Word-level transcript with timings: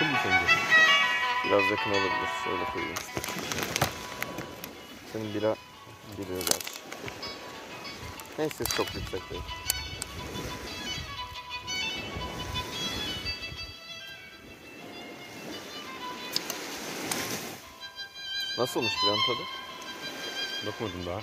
yakın 0.00 0.12
mı 0.12 0.18
sence? 0.22 0.54
Biraz 1.44 1.70
yakın 1.70 1.90
olabilir. 1.90 2.28
Şöyle 2.44 2.64
koyayım. 2.64 2.94
Senin 5.12 5.34
bira 5.34 5.56
geliyor 6.16 6.40
gerçi. 6.40 6.80
Neyse 8.38 8.64
çok 8.64 8.94
yüksek 8.94 9.30
değil. 9.30 9.42
Nasılmış 18.58 18.92
biranın 19.04 19.18
tadı? 19.26 19.46
Bakmadım 20.66 21.06
daha. 21.06 21.20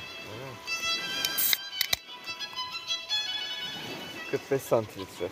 45 4.32 4.62
santimetre. 4.62 5.28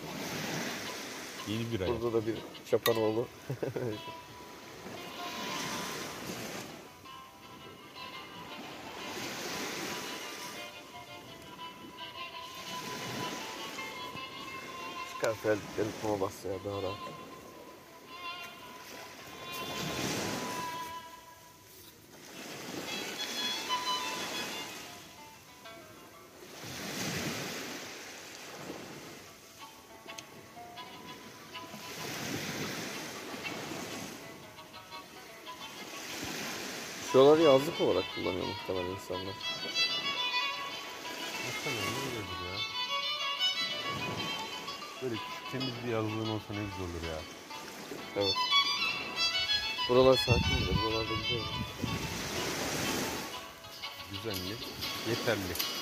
Yeni 1.48 1.72
bir 1.72 1.80
ay. 1.80 1.88
Burada 1.88 2.12
da 2.12 2.26
bir 2.26 2.34
çapanoğlu. 2.70 3.26
Çıkar 15.10 15.34
terlikleri 15.42 15.88
kuma 16.02 16.20
bas 16.20 16.44
ya 16.44 16.50
daha 16.64 16.82
rahat. 16.82 17.25
Şuraları 37.16 37.42
yazlık 37.42 37.80
olarak 37.80 38.04
kullanıyor 38.14 38.46
muhtemelen 38.46 38.90
insanlar. 38.90 39.34
Baksana 41.46 41.74
ne 41.74 42.04
güzeldir 42.04 42.40
ya. 42.46 42.58
Böyle 45.02 45.14
temiz 45.52 45.74
bir 45.84 45.92
yazlığın 45.92 46.28
olsa 46.28 46.44
ne 46.50 46.64
güzel 46.64 46.80
olur 46.80 47.02
ya. 47.08 47.18
Evet. 48.16 48.34
Buralar 49.88 50.16
sakin 50.16 50.56
bile. 50.60 50.82
Buralarda 50.82 51.14
güzel. 51.14 51.42
Düzenli, 54.12 54.56
yeterli. 55.08 55.75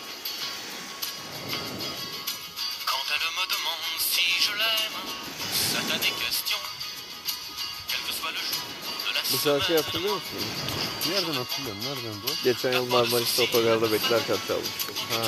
Bu 9.45 9.49
şarkıyı 9.49 9.79
semaine, 9.79 9.85
hatırlıyor 9.87 10.15
musun? 10.15 10.39
Nereden 11.09 11.33
hatırlıyorum? 11.33 11.83
Nereden 11.85 12.23
bu? 12.23 12.45
Geçen 12.45 12.73
yıl 12.73 12.89
Marmaris'te 12.91 13.43
otogarda 13.43 13.93
beklerken 13.93 14.37
çalmıştım. 14.49 14.95
Ha. 15.11 15.23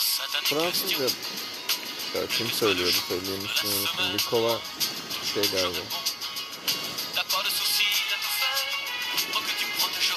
c'est 0.00 0.22
à 0.22 0.40
des 0.40 0.48
Fransızca 0.48 1.04
ya 2.14 2.26
kim 2.26 2.50
söylüyordu 2.50 2.96
söyleyen 3.08 3.40
ismini 3.40 3.74
unuttum. 3.74 4.14
Nikola 4.14 4.58
şey 5.34 5.42
galiba. 5.42 5.78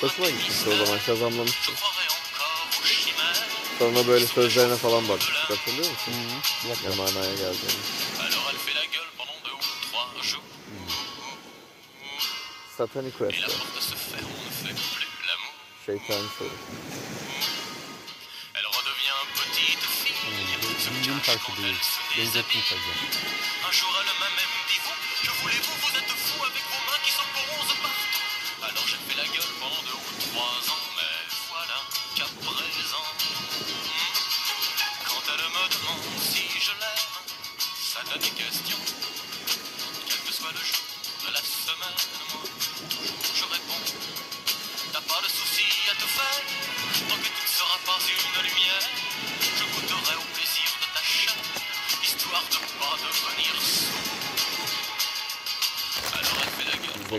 Hoşuma 0.01 0.29
gitmişti 0.29 0.69
o 0.69 0.85
zaman 0.85 0.99
kazanlamıştım. 1.05 1.75
Sonra 3.81 4.07
böyle 4.07 4.27
sözlerine 4.27 4.75
falan 4.75 5.09
bakmıştık 5.09 5.49
hatırlıyor 5.49 5.91
musun? 5.91 6.13
Bir 6.65 6.69
dakika. 6.69 6.89
Ne 6.89 6.95
manaya 6.95 7.31
geldiğini. 7.31 7.81
Alors 8.19 8.49
elle 8.51 8.57
fait 8.57 8.75
la 8.75 8.85
gueule 8.85 9.11
pendant 9.17 9.45
deux 9.45 9.53
ou 9.53 9.59
trois 9.91 10.23
jours. 10.23 10.41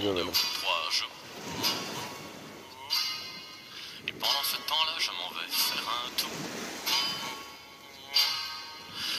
Et 0.02 0.06
pendant 4.18 4.42
ce 4.42 4.56
temps-là, 4.66 4.94
je 4.98 5.10
m'en 5.12 5.30
vais 5.30 5.46
faire 5.48 5.86
un 5.86 6.10
tour. 6.18 6.28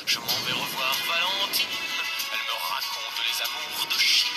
Je 0.05 0.19
m'en 0.19 0.25
vais 0.25 0.51
revoir 0.51 0.93
Valentine. 1.07 1.67
Elle 2.33 2.39
me 2.39 2.55
raconte 2.67 3.17
les 3.23 3.37
amours 3.43 3.87
de 3.87 3.97
Chine. 3.97 4.27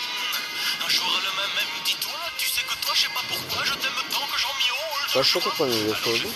Un 0.86 0.88
jour, 0.88 1.10
elle 1.16 1.34
m'a 1.34 1.48
même 1.48 1.74
dit 1.84 1.96
Toi, 2.00 2.12
tu 2.38 2.48
sais 2.48 2.62
que 2.62 2.76
toi, 2.80 2.94
je 2.94 3.00
sais 3.00 3.08
pas 3.08 3.24
pourquoi, 3.28 3.64
je 3.64 3.74
t'aime 3.74 4.00
tant 4.12 4.26
que 4.32 4.38
j'en. 4.38 4.46
Pas 5.14 5.22
chaud 5.24 5.40
qu'on 5.40 5.66
ait 5.66 5.82
des 5.82 5.94
choses. 5.96 6.26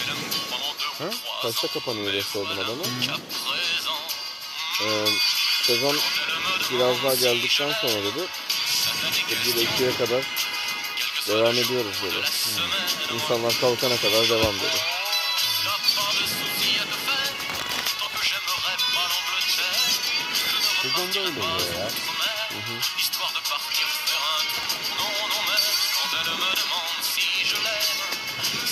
Hein 1.03 1.11
Pas 1.41 1.53
chaud 1.53 1.69
qu'on 1.85 1.97
ait 2.05 2.11
des 2.11 2.21
choses, 2.21 2.49
madame. 2.57 2.83
Sonra 7.81 8.01
dedi 8.01 8.50
1 9.31 9.37
ile 9.37 9.65
questions. 9.65 9.81
2'ye 9.81 9.97
kadar 9.97 10.25
devam 11.29 11.55
ediyoruz 11.55 11.97
semaine, 11.97 12.67
moi, 13.11 13.15
İnsanlar 13.15 13.61
kalkana 13.61 13.97
kadar 13.97 14.29
devam. 14.29 14.55
Je 14.55 14.67
ne 20.89 20.93
Sezonda 20.93 21.21
öyle 21.21 21.41
oluyor 21.41 21.75
ya. 21.79 21.89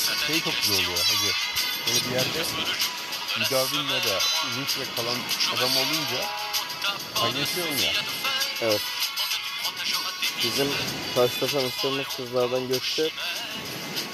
ça 0.08 0.12
n'a 0.20 0.26
Şey 0.26 0.40
çok 0.40 0.62
güzel 0.62 0.76
oluyor 0.76 0.98
hacı. 0.98 1.32
Böyle 1.86 2.04
bir 2.04 2.10
yerde 2.10 2.44
müdavinle 3.38 4.02
de 4.04 4.18
uzun 4.50 4.64
süre 4.64 4.84
kalan 4.96 5.18
adam 5.56 5.76
olunca 5.76 6.24
paylaşıyorsun 7.14 7.76
ya. 7.76 7.92
Evet. 8.62 8.80
Bizim 10.44 10.68
karşıda 11.14 11.46
tanıştığımız 11.46 12.06
kızlardan 12.16 12.68
Gökçe 12.68 13.08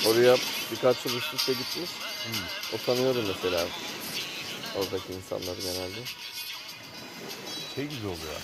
oraya 0.08 0.36
birkaç 0.72 1.06
yıl 1.06 1.16
üst 1.16 1.34
üste 1.34 1.52
gitmiş. 1.52 1.90
O 2.74 2.76
tanıyordu 2.86 3.24
mesela 3.28 3.64
oradaki 4.78 5.12
insanları 5.12 5.60
genelde. 5.60 6.00
şey 7.74 7.84
güzel 7.84 8.04
oluyor. 8.04 8.40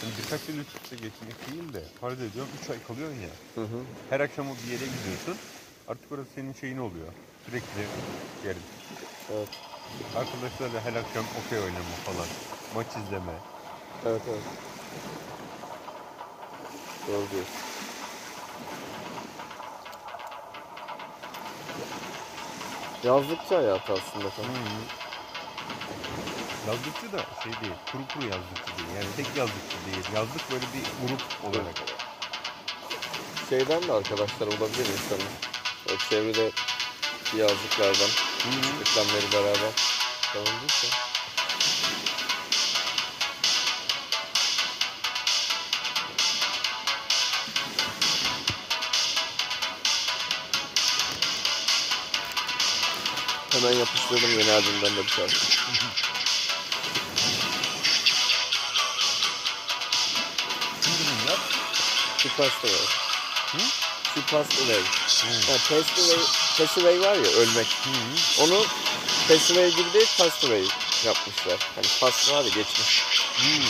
Hani 0.00 0.12
birkaç 0.22 0.40
yıl 0.48 0.58
üst 0.58 0.76
üste 0.82 0.96
geçmek 0.96 1.36
değil 1.46 1.72
de 1.72 1.82
farz 2.00 2.14
ediyorum 2.20 2.50
3 2.64 2.70
ay 2.70 2.76
kalıyorsun 2.88 3.20
ya. 3.20 3.34
Hı 3.54 3.60
hı. 3.60 3.80
Her 4.10 4.20
akşam 4.20 4.50
o 4.50 4.54
bir 4.66 4.72
yere 4.72 4.84
gidiyorsun. 4.84 5.36
Artık 5.88 6.12
orası 6.12 6.28
senin 6.34 6.52
şeyin 6.52 6.78
oluyor. 6.78 7.08
Sürekli 7.46 7.80
yerin. 8.46 8.62
Evet. 9.34 9.48
Arkadaşlarla 10.16 10.80
her 10.84 10.94
akşam 11.00 11.24
okey 11.46 11.58
oynama 11.58 11.96
falan. 12.06 12.26
Maç 12.74 12.86
izleme. 13.06 13.32
Evet 14.06 14.22
evet. 14.30 14.42
Diyorsun. 17.10 17.34
Yazlıkçı 23.04 23.54
hayatı 23.54 23.92
aslında 23.92 24.30
tam. 24.30 24.44
Yazlıkçı 26.68 27.12
da 27.12 27.18
şey 27.42 27.52
değil, 27.52 27.74
kuru 27.92 28.02
kuru 28.14 28.24
yazlıkçı 28.24 28.78
değil. 28.78 28.88
Yani 28.96 29.06
tek 29.16 29.26
yazlıkçı 29.36 29.76
değil. 29.86 30.04
Yazlık 30.14 30.50
böyle 30.52 30.64
bir 30.74 31.08
grup 31.08 31.22
olarak. 31.44 31.74
Şeyden 33.48 33.82
de 33.88 33.92
arkadaşlar 33.92 34.46
olabilir 34.46 34.86
insanın. 34.92 35.30
O 35.86 36.10
çevrede 36.10 36.50
yazlıklardan 37.36 38.10
reklamları 38.80 39.32
beraber 39.32 39.72
kalındıysa. 40.32 40.88
Hemen 40.88 41.09
yapıştırdım 54.10 54.38
yeni 54.38 54.52
albümden 54.52 54.96
de 54.96 55.04
bir 55.04 55.10
şarkı. 55.10 55.34
She 62.18 62.28
Passed 62.28 62.64
Away. 62.64 62.86
Hı? 63.52 63.58
Passed 64.30 64.58
Away. 64.62 64.80
Hı. 64.80 65.52
Ha, 65.52 65.58
passed 65.68 65.98
away, 65.98 66.24
pass 66.58 66.78
away 66.78 67.00
var 67.00 67.14
ya 67.14 67.30
ölmek. 67.30 67.66
Hı 67.66 67.90
hı. 67.90 68.44
Onu 68.44 68.66
pass 69.28 69.50
away 69.50 69.70
gibi 69.70 69.92
değil 69.92 70.06
away 70.44 70.64
yapmışlar. 71.04 71.58
Hani 71.74 71.86
pass 72.00 72.32
var 72.32 72.44
ya 72.44 72.48
geçmiş. 72.48 73.04
Hı. 73.36 73.60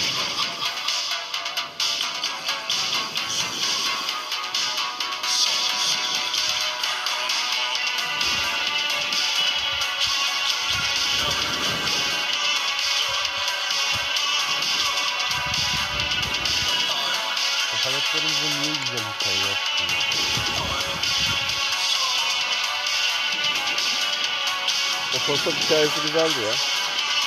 Otostop 25.40 25.62
hikayesi 25.64 26.00
güzeldi 26.02 26.40
ya. 26.46 26.52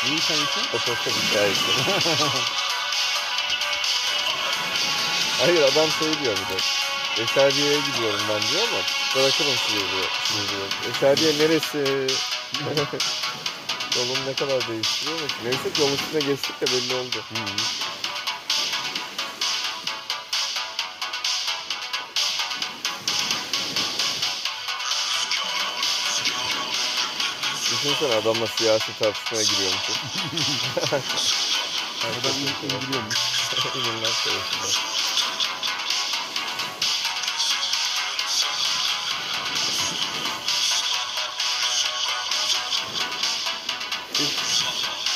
Neyi 0.06 0.18
hikayesi? 0.18 0.60
Otostop 0.74 1.14
hikayesi. 1.24 1.62
Hayır 5.40 5.62
adam 5.62 5.90
şey 6.00 6.24
diyor 6.24 6.38
bir 6.38 6.56
de. 6.56 6.60
Eşadiye'ye 7.24 7.78
gidiyorum 7.80 8.20
ben 8.30 8.42
diyor 8.42 8.68
ama 8.68 8.82
bırakırım 9.16 9.58
sizi 9.68 9.78
diyor. 9.78 10.10
Sizi 10.24 10.50
diyor. 10.50 10.68
Eşadiye 10.96 11.34
neresi? 11.40 11.78
Yolum 13.98 14.18
ne 14.28 14.34
kadar 14.34 14.68
değiştiriyor 14.68 15.20
mu? 15.20 15.26
Neyse 15.44 15.70
yolun 15.80 15.94
üstüne 15.94 16.20
geçtik 16.20 16.62
de 16.62 16.66
belli 16.66 16.96
oldu. 16.96 17.18
Hı 17.34 17.40
hı. 17.40 17.83
Düşünsene 27.84 28.16
adamla 28.16 28.48
siyasi 28.48 29.00
tartışmaya 29.00 29.44
giriyormuşuz. 29.44 29.96
Adam 32.04 32.38
indiriyormuş. 32.40 33.16
İnanılmaz 33.76 34.10
savaşında. 34.10 34.68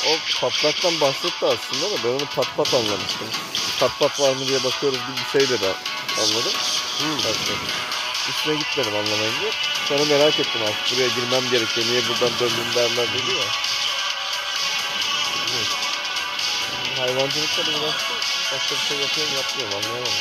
O 0.08 0.40
patlaktan 0.42 1.02
bahsetti 1.02 1.46
aslında 1.46 1.92
da 1.92 2.04
ben 2.04 2.10
onu 2.10 2.25
pat 2.36 2.58
pat 2.58 2.74
anlamıştım. 2.74 3.28
Pat 3.80 4.00
pat 4.00 4.19
var 4.19 4.36
mı 4.36 4.48
diye 4.48 4.64
bakıyoruz 4.64 5.00
gibi 5.00 5.18
bir 5.25 5.40
şey 5.40 5.50
de 5.50 5.62
ben 5.62 5.75
anladım. 6.24 6.54
Patlak. 7.18 7.58
Üstüne 8.30 8.56
gitmedim 8.56 8.96
anlamayınca. 8.96 9.76
Sonra 9.88 10.06
merak 10.06 10.39
ettim 10.39 10.62
artık 10.68 10.92
buraya 10.92 11.07
girmem 11.07 11.50
gerekiyor. 11.51 11.88
Niye 11.88 12.01
buradan 12.07 12.39
döndüm 12.39 12.74
derler 12.75 13.07
dedi 13.13 13.31
ya. 13.31 13.45
Evet. 15.56 15.68
Hayvancılıkla 17.00 17.66
da 17.66 17.72
uğraştım. 17.72 18.18
Başka 18.54 18.75
bir 18.75 18.88
şey 18.88 18.98
yapıyorum 18.98 19.34
yapmıyorum 19.36 19.78
anlayamadım. 19.78 20.13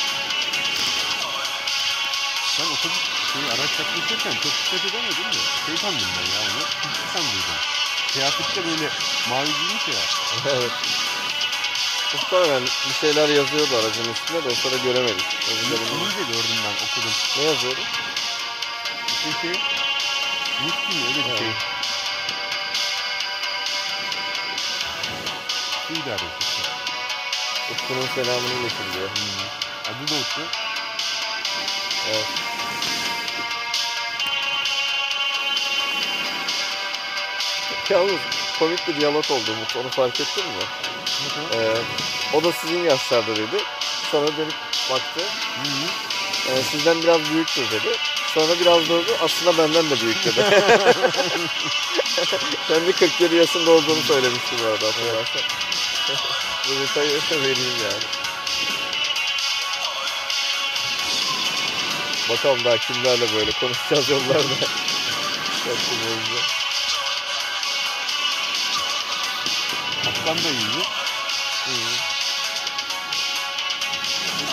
Sen 2.57 2.65
otobüs 2.65 2.99
şeyi 3.33 3.47
araç 3.47 3.71
yaklaşırken 3.79 4.33
çok 4.33 4.53
dikkat 4.53 4.85
edemedin 4.85 5.27
mi? 5.27 5.43
Şey 5.67 5.77
sandım 5.77 6.09
ben 6.17 6.27
ya 6.35 6.41
onu. 6.41 6.63
Tilki 6.83 7.13
sandıydım. 7.13 7.59
Kıyafette 8.13 8.65
böyle 8.67 8.91
mavi 9.29 9.47
giymiş 9.47 9.89
ya. 9.89 10.03
evet. 10.53 10.73
Muhtemelen 12.15 12.63
bir 12.89 12.95
şeyler 13.01 13.29
yazıyordu 13.29 13.77
aracın 13.77 14.13
üstünde 14.13 14.45
de 14.45 14.49
o 14.49 14.55
sırada 14.55 14.77
göremedik. 14.77 15.27
Özür 15.51 15.67
dilerim. 15.67 15.95
İngilizce 15.95 16.23
gördüm 16.23 16.57
ben 16.65 16.87
okudum. 16.87 17.13
Ne 17.39 17.43
yazıyordu? 17.43 17.81
Musti 20.63 20.99
mi 20.99 21.05
öyle 21.07 21.33
bir 21.33 21.39
şey. 21.39 21.47
Su 25.87 25.93
idaresi 25.93 26.25
işte. 26.41 26.71
Utku'nun 27.73 28.07
selamını 28.15 28.63
hı. 28.63 29.11
Adı 29.85 30.09
da 30.09 30.15
Utku. 30.15 30.41
Evet. 32.09 32.27
Yalnız 37.91 38.21
komik 38.59 38.89
bir 38.89 39.01
diyalog 39.01 39.31
oldu 39.31 39.53
Umut. 39.53 39.77
Onu 39.77 39.89
fark 39.89 40.21
ettin 40.21 40.45
mi? 40.45 40.53
Ee, 41.55 41.75
o 42.33 42.45
da 42.45 42.53
sizin 42.53 42.85
yaşlarda 42.85 43.37
dedi. 43.37 43.57
Sonra 44.11 44.27
dönüp 44.37 44.55
baktı. 44.91 45.21
Hı 45.57 45.69
hı. 45.69 45.87
Ee, 46.53 46.63
sizden 46.63 47.03
biraz 47.03 47.31
büyüktür 47.31 47.71
dedi. 47.71 47.97
Sonra 48.37 48.61
biraz 48.61 48.89
durdu. 48.89 49.17
Aslında 49.21 49.59
benden 49.59 49.91
de 49.91 50.01
büyük 50.01 50.25
dedi. 50.25 50.41
Kendi 52.69 52.93
47 52.93 53.37
yaşında 53.37 53.71
olduğunu 53.71 54.03
söylemişti 54.03 54.57
bu 54.63 54.67
arada 54.67 54.87
hatırlarsan. 54.87 55.43
bu 56.69 56.81
detayı 56.81 57.21
vereyim 57.31 57.77
yani. 57.83 58.03
Bakalım 62.31 62.65
daha 62.65 62.79
kimlerle 62.79 63.35
böyle 63.35 63.51
konuşacağız 63.51 64.09
yollarda. 64.09 64.55
Kaptan 70.05 70.37
da 70.37 70.49
iyiydi. 70.49 71.06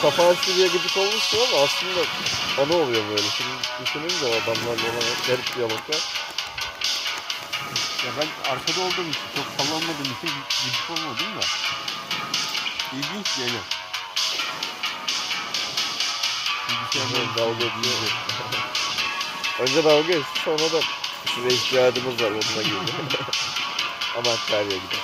Kafa 0.03 0.35
diye 0.47 0.67
gıcık 0.67 0.97
olmuştu 0.97 1.38
ama 1.47 1.63
aslında 1.63 2.01
ana 2.61 2.83
oluyor 2.83 3.09
böyle. 3.09 3.29
Şimdi 3.38 3.51
düşününce 3.81 4.25
o 4.25 4.29
adamlarla 4.29 4.83
olan 4.83 5.27
garip 5.27 5.55
diyaloglar. 5.55 6.03
Ya 8.05 8.11
ben 8.19 8.51
arkada 8.51 8.81
olduğum 8.81 9.09
için 9.09 9.21
çok 9.35 9.45
sallanmadığım 9.57 10.03
için 10.03 10.29
gıcık 10.65 10.89
olmadım 10.89 11.35
da. 11.35 11.45
İlginç 12.94 13.27
yani. 13.39 13.59
Bilgisayardan 16.69 17.38
Dalga 17.38 17.65
geçiyor. 17.65 18.11
Önce 19.59 19.83
dalga 19.83 20.07
geçti 20.07 20.39
sonra 20.45 20.71
da 20.71 20.81
size 21.35 21.56
ihtiyacımız 21.56 22.21
var 22.21 22.31
onunla 22.31 22.63
girdi. 22.63 22.92
Hakkari'ye 24.15 24.77
gider. 24.77 24.99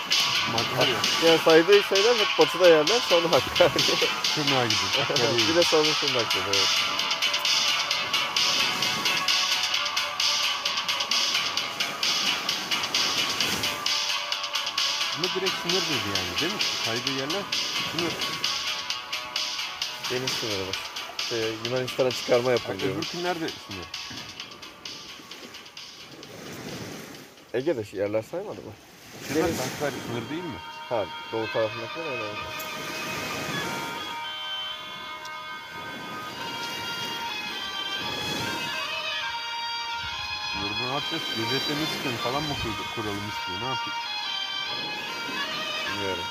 Makarya. 0.52 0.96
Yani 1.26 1.40
saydığı 1.46 1.84
şeyler 1.84 2.16
hep 2.16 2.28
batıda 2.40 2.70
yerler 2.70 3.00
sonra 3.10 3.32
Hakkari. 3.32 3.84
Tırnağa 4.36 4.66
gidiyor. 4.66 5.48
bir 5.50 5.56
de 5.56 5.64
sonra 5.64 5.94
Sundak'ta 5.94 6.38
evet. 6.48 6.68
Ama 15.18 15.28
direkt 15.36 15.52
sınır 15.62 15.82
dedi 15.82 16.10
yani 16.18 16.40
değil 16.42 16.54
mi? 16.54 16.60
Saydığı 16.86 17.12
yerler 17.12 17.44
sınır. 17.92 18.14
Deniz 20.12 20.32
sınırı 20.32 20.68
var. 20.68 20.78
Şey, 21.30 21.52
Yunanistan'a 21.66 22.12
çıkarma 22.12 22.52
Yani 22.52 22.80
diyor. 22.80 22.96
öbür 22.96 23.24
nerede 23.24 23.50
sınır? 23.50 23.86
Ege'de 27.54 27.84
şu 27.86 27.98
yerler 27.98 28.22
saymadı 28.22 28.62
mı? 28.62 28.72
Deniz. 29.36 29.60
Hakkari 29.60 29.96
sınır 30.08 30.30
değil 30.30 30.44
mi? 30.44 30.60
Ha 30.90 31.06
doğu 31.32 31.48
tarafındakiler 31.54 32.06
öyle 32.12 32.24
oldu. 32.24 32.40
Sınır 40.52 40.72
bu 40.80 40.88
ne 40.90 40.94
yapacağız? 40.94 41.24
Gözetleme 41.38 41.86
sistemi 41.86 42.16
falan 42.18 42.44
mı 42.44 42.54
kur- 42.64 42.96
kuralım 42.96 43.30
istiyor? 43.30 43.60
Ne 43.62 43.66
yapayım? 43.66 44.00
Bilmiyorum. 45.88 46.24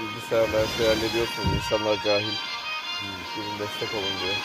Bilgisayarla 0.00 0.58
her 0.60 0.76
şeyi 0.76 0.88
hallediyorsunuz. 0.88 1.48
İnsanlar 1.56 1.96
cahil. 2.04 2.34
Gidin 3.36 3.58
destek 3.58 3.94
olun 3.94 4.14
diyor. 4.20 4.36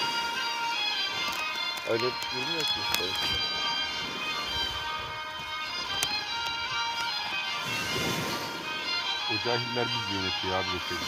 Öyle 1.89 2.03
bilmiyor 2.35 2.61
ki 2.63 2.79
işte. 2.91 3.05
Cahiller 9.45 9.87
biz 9.87 10.15
yönetiyor 10.15 10.55
abi 10.55 10.65
geçelim. 10.65 11.07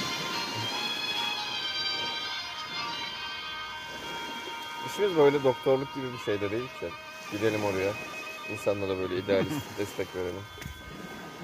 İşimiz 4.89 5.18
böyle 5.18 5.44
doktorluk 5.44 5.96
gibi 5.96 6.13
bir 6.13 6.18
şey 6.25 6.42
de 6.42 6.51
değil 6.51 6.68
ki. 6.80 6.89
Gidelim 7.32 7.63
oraya. 7.65 7.92
İnsanlara 8.54 8.98
böyle 9.00 9.18
idealist 9.18 9.51
destek 9.77 10.15
verelim. 10.15 10.44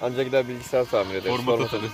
Ancak 0.02 0.26
gider 0.26 0.48
bilgisayar 0.48 0.86
tamir 0.86 1.16
ederiz. 1.16 1.36
Format 1.36 1.46
format 1.46 1.74
atarız. 1.74 1.92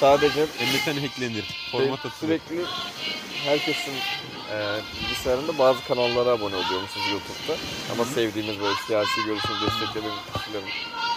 Sadece 0.00 0.42
MSN 0.44 1.00
hacklenir. 1.00 1.68
Format 1.72 1.98
atılır. 1.98 2.12
sürekli 2.20 2.64
herkesin 3.44 3.94
e, 4.52 4.56
bilgisayarında 5.02 5.58
bazı 5.58 5.84
kanallara 5.84 6.30
abone 6.30 6.56
oluyormuşuz 6.56 7.02
YouTube'da. 7.12 7.56
Ama 7.92 8.04
sevdiğimiz 8.04 8.60
böyle 8.60 8.74
siyasi 8.86 9.24
görüşünü 9.26 9.56
desteklediğimiz 9.66 10.20
kişilerin 10.36 10.68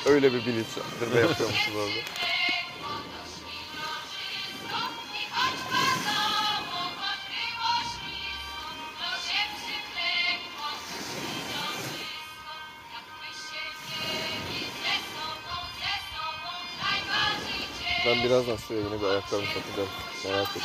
öyle 0.05 0.33
bir 0.33 0.45
bilinçlendirme 0.45 1.19
yapıyormuşuz 1.19 1.75
orada. 1.75 1.99
Ben 18.05 18.23
birazdan 18.23 18.55
size 18.55 18.73
yine 18.73 19.01
bir 19.01 19.05
ayakkabı 19.05 19.45
satacağım. 19.45 19.89
Merak 20.25 20.49
ettim. 20.49 20.61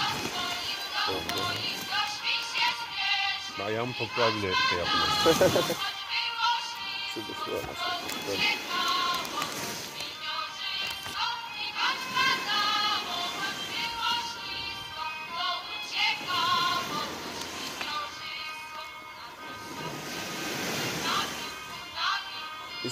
Ayağım 3.66 3.92
toprağa 3.92 4.34
bile 4.34 4.54
şey 4.70 4.78
yapmıyor. 4.78 5.52
Şurada 7.14 7.32
şu 7.44 8.85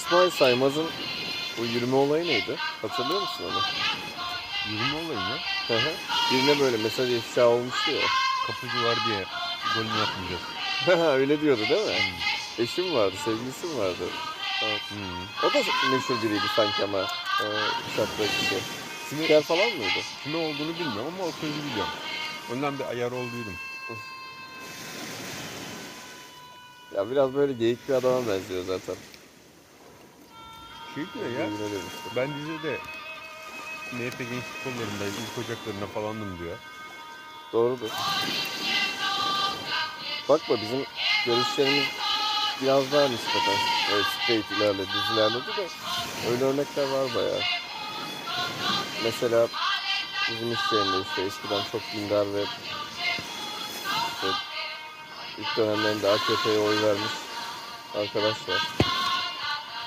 İsmail 0.05 0.29
Saymaz'ın 0.29 0.85
bu 1.57 1.65
yürüme 1.65 1.95
olayı 1.95 2.27
neydi? 2.27 2.55
Hatırlıyor 2.81 3.21
musun 3.21 3.43
onu? 3.43 3.61
Yürüme 4.71 4.95
olayı 4.95 5.19
mı? 5.19 5.37
Hı 5.67 5.73
hı. 5.73 5.91
Birine 6.31 6.59
böyle 6.59 6.77
mesaj 6.77 7.13
ifşa 7.13 7.47
olmuştu 7.47 7.91
ya. 7.91 8.01
Kapıcı 8.47 8.83
var 8.83 8.97
diye 9.07 9.25
golünü 9.75 10.01
atmayacağız. 10.01 11.13
Öyle 11.19 11.41
diyordu 11.41 11.61
değil 11.69 11.87
mi? 11.87 11.93
Eşim 12.59 12.93
vardı, 12.93 13.15
sevgilisi 13.25 13.77
vardı. 13.77 14.05
Evet. 14.63 14.81
Hmm. 14.89 15.49
O 15.49 15.53
da 15.53 15.59
meşhur 15.91 16.15
biriydi 16.23 16.47
sanki 16.55 16.83
ama. 16.83 17.01
Ee, 17.41 17.45
şapka 17.95 18.23
kişi. 18.23 18.59
Kimi, 19.09 19.21
Spiker 19.21 19.41
falan 19.41 19.69
mıydı? 19.69 19.99
kime 20.23 20.37
olduğunu 20.37 20.79
bilmiyorum 20.79 21.13
ama 21.15 21.23
o 21.23 21.31
sözü 21.31 21.57
biliyorum. 21.71 21.93
Ondan 22.53 22.79
bir 22.79 22.85
ayar 22.85 23.11
olduydum. 23.11 23.55
Ya 26.95 27.11
biraz 27.11 27.33
böyle 27.33 27.53
geyik 27.53 27.89
bir 27.89 27.93
adama 27.93 28.27
benziyor 28.27 28.63
zaten. 28.65 28.95
Şey 30.95 31.05
diyor 31.13 31.29
ya. 31.39 31.49
Ben 32.15 32.29
dizide 32.37 32.77
MHP 33.91 34.19
gençlik 34.19 34.63
kollarında 34.63 35.05
ilk 35.05 35.45
ocaklarına 35.45 35.87
falandım 35.93 36.39
diyor. 36.39 36.57
Doğrudur. 37.53 37.89
Bakma 40.29 40.55
bizim 40.61 40.85
görüşlerimiz 41.25 41.85
biraz 42.61 42.91
daha 42.91 43.07
nispeten 43.07 43.57
böyle 43.91 44.03
straight 44.03 44.51
ilerledi, 44.51 44.87
düz 44.93 45.17
ilerledi 45.17 45.47
de 45.57 45.67
öyle 46.31 46.43
örnekler 46.43 46.83
var 46.83 47.15
bayağı. 47.15 47.41
Mesela 49.03 49.47
bizim 50.31 50.53
iş 50.53 50.59
yerinde 50.73 50.97
işte 51.09 51.21
eskiden 51.21 51.61
çok 51.71 51.81
dindar 51.95 52.33
ve 52.33 52.43
işte 54.15 54.27
ilk 55.37 55.57
dönemlerinde 55.57 56.09
AKP'ye 56.09 56.59
oy 56.59 56.83
vermiş 56.83 57.11
arkadaş 57.95 58.49
var. 58.49 58.84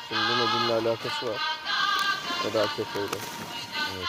Şimdi 0.08 0.22
ne 0.22 0.46
dinle 0.52 0.72
alakası 0.72 1.26
var 1.26 1.40
ne 2.44 2.52
de 2.52 2.60
AKP'yle. 2.60 3.18
Evet. 3.96 4.08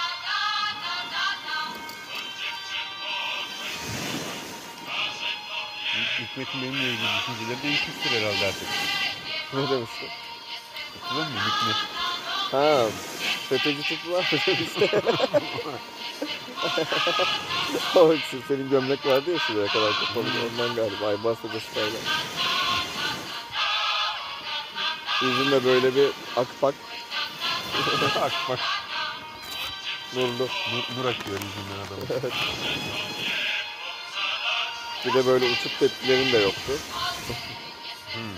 Hikmet'in 6.19 6.61
benimle 6.61 6.83
ilgili 6.83 7.07
düşünceleri 7.19 7.63
değişmiştir 7.63 8.11
herhalde 8.11 8.45
artık. 8.47 8.67
Ne 9.53 9.69
demişti? 9.69 10.09
Hatırlıyor 11.01 11.27
musun 11.27 11.41
Hikmet? 11.47 11.75
Ha, 12.51 12.85
FETÖ'cü 13.49 13.83
tipi 13.83 14.11
var 14.11 14.29
mı 14.31 14.53
işte. 14.65 15.01
o 17.95 18.15
senin 18.47 18.69
gömlek 18.69 19.05
vardı 19.05 19.31
ya 19.31 19.39
şuraya 19.39 19.67
kadar 19.67 19.93
kapalı. 19.93 20.25
Ondan 20.51 20.75
galiba. 20.75 21.07
Aybars 21.07 21.37
Hoca'sıyla. 21.43 21.99
Yüzünde 25.21 25.65
böyle 25.65 25.95
bir 25.95 26.09
akpak 26.35 26.75
bak. 28.49 28.59
nurlu. 30.15 30.47
Nur, 30.73 30.97
nur 30.97 31.05
akıyor 31.05 31.39
yüzünden 31.41 31.79
adamın. 31.87 32.07
Bir 35.05 35.13
de 35.13 35.25
böyle 35.25 35.45
uçuk 35.45 35.79
tepkilerin 35.79 36.33
de 36.33 36.37
yoktu. 36.37 36.71
Hmm. 38.13 38.35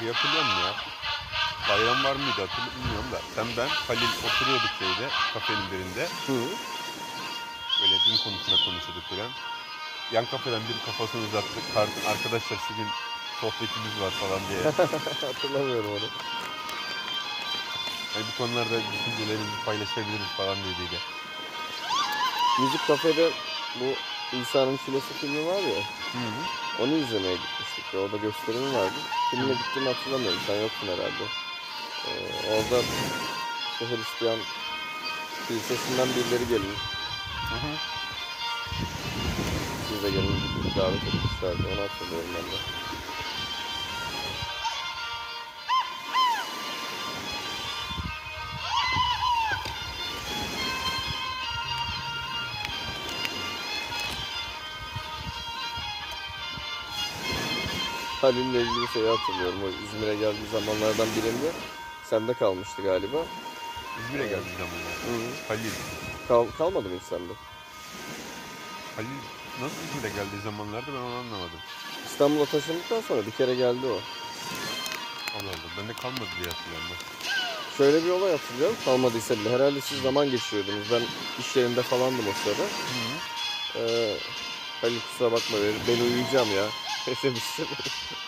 Bir 0.00 0.06
hatırlıyor 0.12 0.44
musun 0.44 0.60
ya? 0.60 0.95
Bayram 1.68 2.04
var 2.04 2.16
mıydı 2.16 2.40
hatırlamıyorum 2.44 2.76
bilmiyorum 2.82 3.10
da. 3.12 3.20
Sen 3.34 3.46
ben 3.56 3.68
Halil 3.88 4.12
oturuyorduk 4.26 4.70
şeyde 4.78 5.08
kafenin 5.34 5.70
birinde. 5.72 6.04
Hı. 6.26 6.38
Böyle 7.82 7.94
din 8.04 8.16
konusunda 8.24 8.56
konuşuyorduk 8.64 9.04
falan. 9.10 9.30
Yan 10.12 10.26
kafeden 10.26 10.62
bir 10.68 10.78
kafasını 10.86 11.26
uzattı. 11.28 11.58
Kar- 11.74 12.10
Arkadaşlar 12.12 12.56
şu 12.68 12.72
gün 12.76 12.88
sohbetimiz 13.40 13.94
var 14.00 14.10
falan 14.10 14.40
diye. 14.48 14.62
Hatırlamıyorum 15.32 15.90
onu. 15.90 16.08
Yani 18.14 18.24
bu 18.32 18.38
konularda 18.38 18.76
düşüncelerimizi 18.92 19.64
paylaşabiliriz 19.64 20.30
falan 20.36 20.56
dediydi. 20.58 20.98
Müzik 22.60 22.86
kafede 22.86 23.30
bu 23.80 23.86
İsa'nın 24.42 24.76
Çilesi 24.86 25.14
filmi 25.20 25.46
var 25.46 25.62
ya. 25.62 25.80
Hı 26.12 26.18
hı. 26.18 26.42
Onu 26.82 26.94
izlemeye 26.96 27.34
gitmiştik. 27.36 27.84
ya, 27.94 28.00
Orada 28.00 28.16
gösterimi 28.16 28.74
vardı. 28.74 28.98
Filmine 29.30 29.52
gittiğimi 29.52 29.88
hatırlamıyorum. 29.92 30.40
Sen 30.46 30.54
yoktun 30.62 30.86
herhalde. 30.86 31.24
Ee, 32.04 32.10
orada 32.50 32.82
işte 33.72 33.96
Hristiyan 33.96 34.38
kilisesinden 35.48 36.08
birileri 36.08 36.48
gelin. 36.48 36.76
Hı 37.50 37.54
hı. 37.54 37.72
Siz 39.88 40.02
de 40.02 40.10
gelin 40.10 40.26
gibi 40.26 40.76
davet 40.76 41.02
etmişlerdi. 41.02 41.62
Onu 41.72 41.82
hatırlıyorum 41.82 42.30
ben 42.34 42.52
de. 42.52 42.56
Halil'le 58.20 58.60
ilgili 58.60 58.88
şeyi 58.92 59.08
hatırlıyorum. 59.08 59.58
O 59.64 59.68
İzmir'e 59.68 60.14
geldiği 60.14 60.46
zamanlardan 60.52 61.06
birinde 61.16 61.52
sende 62.10 62.34
kalmıştı 62.34 62.82
galiba. 62.82 63.18
İzmir'e 64.00 64.26
geldi 64.26 64.50
zamanlar. 64.58 64.94
Hı. 65.06 65.48
Halil. 65.48 65.70
Kal 66.28 66.46
kalmadı 66.58 66.88
mı 66.88 66.94
hiç 66.96 67.02
sende? 67.08 67.32
Halil 68.96 69.08
nasıl 69.62 69.76
İzmir'e 69.88 70.08
geldiği 70.08 70.42
zamanlarda 70.44 70.86
ben 70.86 70.98
onu 70.98 71.14
anlamadım. 71.14 71.60
İstanbul'a 72.06 72.44
taşındıktan 72.44 73.00
sonra 73.00 73.26
bir 73.26 73.30
kere 73.30 73.54
geldi 73.54 73.86
o. 73.86 73.98
Allah 75.36 75.50
Allah. 75.50 75.70
Bende 75.78 75.92
kalmadı 75.92 76.30
diye 76.36 76.48
hatırlıyorum 76.50 76.88
ben. 76.90 77.26
Şöyle 77.76 78.04
bir 78.04 78.10
olay 78.10 78.32
hatırlıyorum. 78.32 78.76
Kalmadıysa 78.84 79.34
bile. 79.34 79.54
Herhalde 79.54 79.80
siz 79.80 80.02
zaman 80.02 80.30
geçiriyordunuz. 80.30 80.92
Ben 80.92 81.02
iş 81.40 81.56
yerinde 81.56 81.82
falandım 81.82 82.24
o 82.28 82.32
sırada. 82.44 82.62
Hı 82.62 82.96
hı. 83.02 83.16
Ee, 83.78 84.16
Halil 84.80 85.00
kusura 85.00 85.32
bakma 85.32 85.56
ben, 85.62 85.74
ben 85.88 86.02
uyuyacağım 86.04 86.48
ya. 86.56 86.64
Demiştim. 87.22 87.66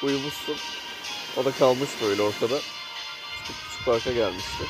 Uyumuştum. 0.02 0.56
O 1.36 1.44
da 1.44 1.52
kalmış 1.52 1.90
böyle 2.02 2.22
ortada. 2.22 2.58
Parka 3.88 4.12
gelmişti. 4.12 4.64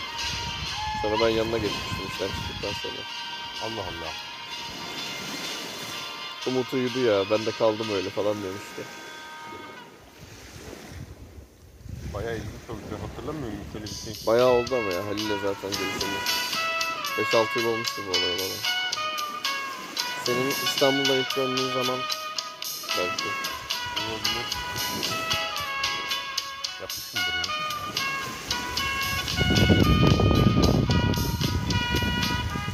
Sonra 1.02 1.20
ben 1.20 1.28
yanına 1.28 1.58
geçmiştim 1.58 2.06
işten 2.12 2.28
çıktıktan 2.28 2.72
sonra. 2.82 3.02
Allah 3.64 3.80
Allah. 3.80 4.12
Umut 6.46 6.74
uyudu 6.74 6.98
ya 6.98 7.24
ben 7.30 7.46
de 7.46 7.50
kaldım 7.50 7.86
öyle 7.94 8.10
falan 8.10 8.36
demişti. 8.42 8.82
Bayağı 12.14 12.34
ilginç 12.34 12.70
oldu. 12.70 12.80
Ben 12.92 13.08
hatırlamıyorum 13.08 13.58
böyle 13.74 13.84
bir 13.84 14.14
şey. 14.14 14.26
Bayağı 14.26 14.48
oldu 14.48 14.76
ama 14.76 14.92
ya 14.92 15.06
Halil'le 15.06 15.38
zaten 15.42 15.70
görüşümüz. 15.70 16.28
5-6 17.32 17.58
yıl 17.58 17.66
olmuştu 17.66 18.02
bu 18.06 18.10
olay 18.10 18.30
olana. 18.30 18.58
Senin 20.24 20.50
İstanbul'da 20.50 21.16
ilk 21.16 21.36
döndüğün 21.36 21.72
zaman 21.72 21.98
belki. 22.98 23.24
Olabilir. 23.98 24.57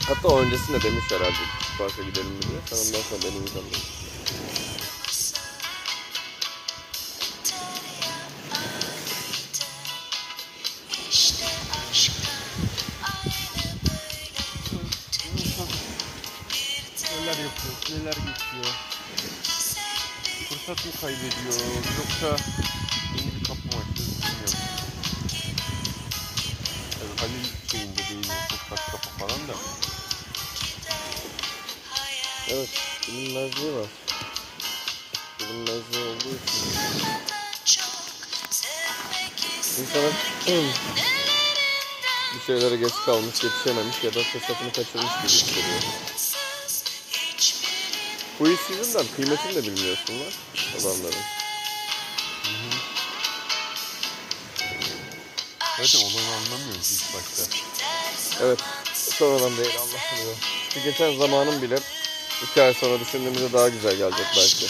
Hatta 0.08 0.38
öncesinde 0.38 0.82
demiş 0.82 1.04
herhalde 1.10 1.36
parka 1.78 2.02
gidelim 2.02 2.42
diye. 2.42 2.60
Sen 2.66 2.76
ondan 2.76 3.08
sonra 3.08 3.22
beni 3.22 3.44
uzandın. 3.44 3.78
Neler 17.20 17.38
yapıyor, 17.38 18.00
neler 18.00 18.12
geçiyor. 18.12 18.74
Fırsat 20.48 20.86
mı 20.86 20.92
kaybediyor 21.00 21.54
yoksa 21.98 22.36
bilinmezliği 33.44 33.76
var. 33.76 33.86
Bilinmezliği 35.40 36.04
olduğu 36.04 36.36
için. 36.44 36.68
İnsanın 39.80 40.12
bir 42.34 42.40
şeylere 42.46 42.76
geç 42.76 42.92
kalmış, 43.06 43.44
yetişememiş 43.44 44.04
ya 44.04 44.14
da 44.14 44.22
fırsatını 44.22 44.72
kaçırmış 44.72 45.14
gibi 45.22 45.28
hissediyor. 45.28 45.82
Bu 48.40 48.48
iş 48.48 48.60
yüzünden 48.70 49.06
kıymetini 49.16 49.54
de 49.54 49.62
bilmiyorsunlar 49.62 50.34
adamların. 50.80 51.24
Zaten 55.82 56.00
olanı 56.00 56.36
anlamıyoruz 56.36 56.92
ilk 56.92 57.14
başta. 57.14 57.56
Evet, 58.40 58.58
sonradan 58.94 59.56
değil 59.56 59.78
Allah 59.78 60.16
biliyor. 60.16 60.36
Şu 60.74 60.82
geçen 60.82 61.18
zamanın 61.18 61.62
bile 61.62 61.78
iki 62.50 62.62
ay 62.62 62.74
sonra 62.74 63.00
düşündüğümüzde 63.00 63.52
daha 63.52 63.68
güzel 63.68 63.96
gelecek 63.96 64.26
belki. 64.36 64.66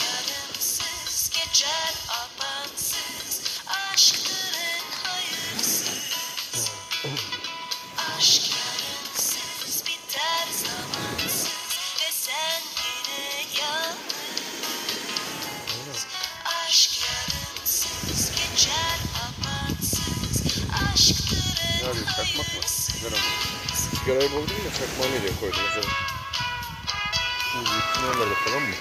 Falan 28.55 28.69
mı? 28.69 28.75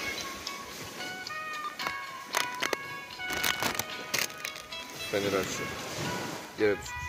Fener 5.12 5.40
açtı. 5.40 5.64
Yere. 6.60 7.03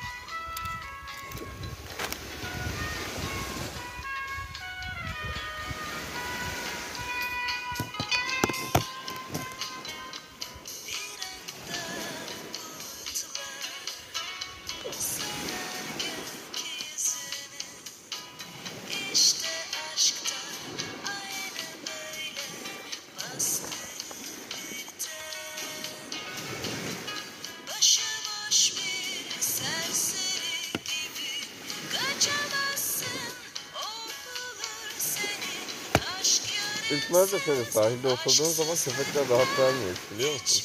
Nerede 37.35 37.45
şöyle 37.45 37.65
sahilde 37.65 38.09
oturduğun 38.09 38.51
zaman 38.53 38.77
köpekler 38.77 39.29
rahat 39.29 39.59
vermiyor 39.59 39.97
biliyor 40.15 40.33
musun? 40.33 40.65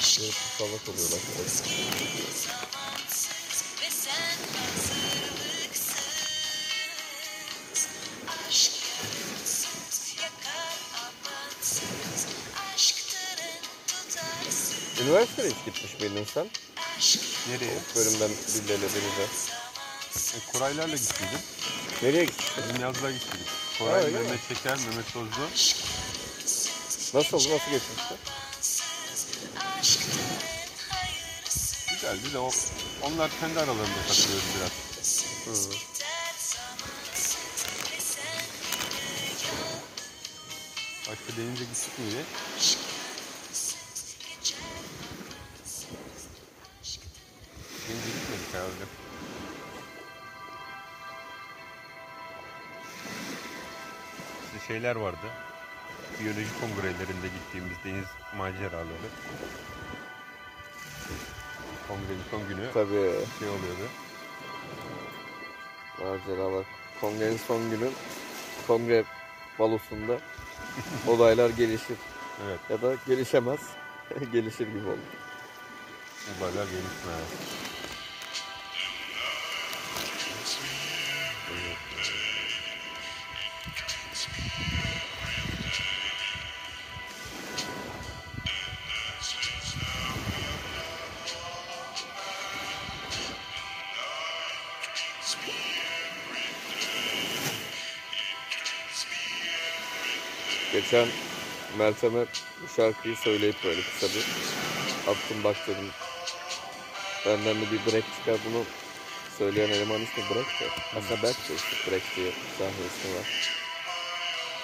eski 0.00 0.20
Böyle 0.20 0.32
salak 0.58 0.88
oluyorlar. 0.88 1.20
Üniversiteye 15.02 15.50
hiç 15.50 15.64
gitmiş 15.64 16.00
miydin 16.00 16.26
sen? 16.34 16.46
Nereye? 17.48 17.78
Bölümden 17.96 18.30
Billeli 18.30 18.82
Denize. 18.82 19.51
E, 20.34 20.52
Koraylarla 20.52 20.96
gittiydim. 20.96 21.38
Nereye 22.02 22.24
gittin? 22.24 22.46
Bizim 22.68 22.82
yazlığa 22.82 23.10
gittik. 23.10 23.40
Ha, 23.78 23.78
Koray, 23.78 24.04
öyle 24.04 24.18
mi? 24.18 24.24
Mehmet 24.24 24.48
Şeker, 24.48 24.78
Mehmet 24.78 25.12
Tozlu. 25.12 25.42
Nasıl 27.14 27.36
oldu? 27.36 27.48
Nasıl 27.54 27.70
geçmişti? 27.70 28.14
Güzeldi 31.90 32.32
de 32.32 32.38
o, 32.38 32.50
onlar 33.02 33.30
kendi 33.40 33.58
aralarında 33.60 34.02
takılıyordu 34.08 34.44
biraz. 34.58 34.72
Hı. 35.46 35.70
Başka 41.10 41.36
denize 41.36 41.64
gittik 41.64 41.98
mi 41.98 42.10
diye. 42.10 42.22
Şeyler 54.72 54.96
vardı. 54.96 55.26
Biyoloji 56.20 56.60
kongrelerinde 56.60 57.28
gittiğimiz 57.28 57.76
deniz 57.84 58.04
maceraları. 58.36 59.08
Kongrenin 61.88 62.22
son 62.30 62.48
günü 62.48 62.70
Tabii. 62.74 63.12
şey 63.38 63.48
oluyordu. 63.48 63.86
Maceralar. 65.98 66.64
Kongrenin 67.00 67.36
son 67.36 67.70
günü 67.70 67.90
kongre 68.66 69.04
balosunda 69.58 70.18
olaylar 71.06 71.50
gelişir. 71.50 71.96
Evet, 72.46 72.60
Ya 72.70 72.82
da 72.82 72.96
gelişemez. 73.06 73.60
Gelişir 74.32 74.66
gibi 74.68 74.86
olur. 74.88 74.98
olaylar 76.40 76.64
gelişme. 76.64 77.12
Geçen 100.92 101.08
Meltem'e 101.78 102.26
bu 102.62 102.68
şarkıyı 102.76 103.16
söyleyip 103.16 103.64
böyle 103.64 103.80
kısa 103.82 104.06
bir 104.06 104.26
attım 105.10 105.44
bak 105.44 105.56
dedim. 105.68 105.90
Benden 107.26 107.56
de 107.56 107.60
bir 107.72 107.92
break 107.92 108.04
çıkar 108.18 108.36
bunu 108.46 108.64
söyleyen 109.38 109.68
eleman 109.68 110.00
ismi 110.00 110.22
Break 110.34 110.46
de. 110.46 110.68
Aslında 110.96 111.22
Berk 111.22 111.48
de 111.48 111.54
işte 111.54 111.90
Break 111.90 112.02
diye 112.16 112.32
sahne 112.58 112.70
ismi 112.70 113.18
var. 113.18 113.26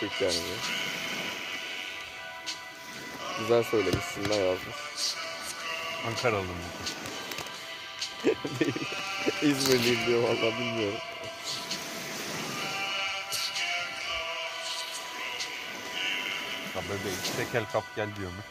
Türk 0.00 0.20
yani 0.20 0.34
bu. 0.34 0.56
Güzel 3.40 3.62
söylemişsin 3.62 4.28
ne 4.28 4.36
yazmış. 4.36 4.76
Ankaralı 6.06 6.42
mı? 6.42 6.52
Değil. 8.60 8.74
İzmirliyim 9.42 10.06
diyor 10.06 10.22
valla 10.22 10.58
bilmiyorum. 10.58 10.98
Ha 16.78 16.84
böyle 16.90 17.16
tekel 17.36 17.70
kap 17.72 17.84
gel 17.96 18.16
diyor 18.16 18.30
mu? 18.30 18.42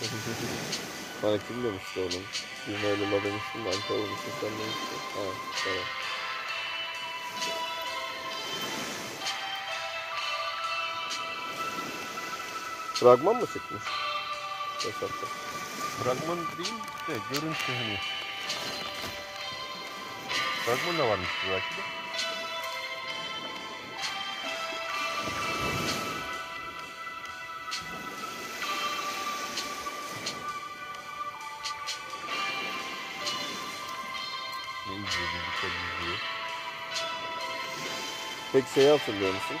Bana 1.22 1.38
kim 1.38 1.64
demişti 1.64 2.00
onun? 2.00 2.24
Bir 2.68 2.88
öyle 2.88 3.10
demiştim 3.10 3.64
de 3.64 3.68
Ankara 3.68 3.98
mısın 3.98 4.32
sen 4.40 4.50
demiştin. 4.50 4.98
Ha 5.14 5.22
tamam. 5.64 5.84
Fragman 12.94 13.36
mı 13.36 13.46
çıkmış? 13.46 13.82
Hesapta. 14.78 15.26
Fragman 16.02 16.38
değil 16.58 16.74
de 17.08 17.18
görüntü 17.30 17.72
hani. 17.72 17.98
Fragman 20.66 20.98
da 20.98 21.08
varmış 21.08 21.28
belki 21.50 21.76
de. 21.76 21.91
Peki 38.52 38.72
şeyi 38.74 38.90
hatırlıyor 38.90 39.34
musun? 39.34 39.56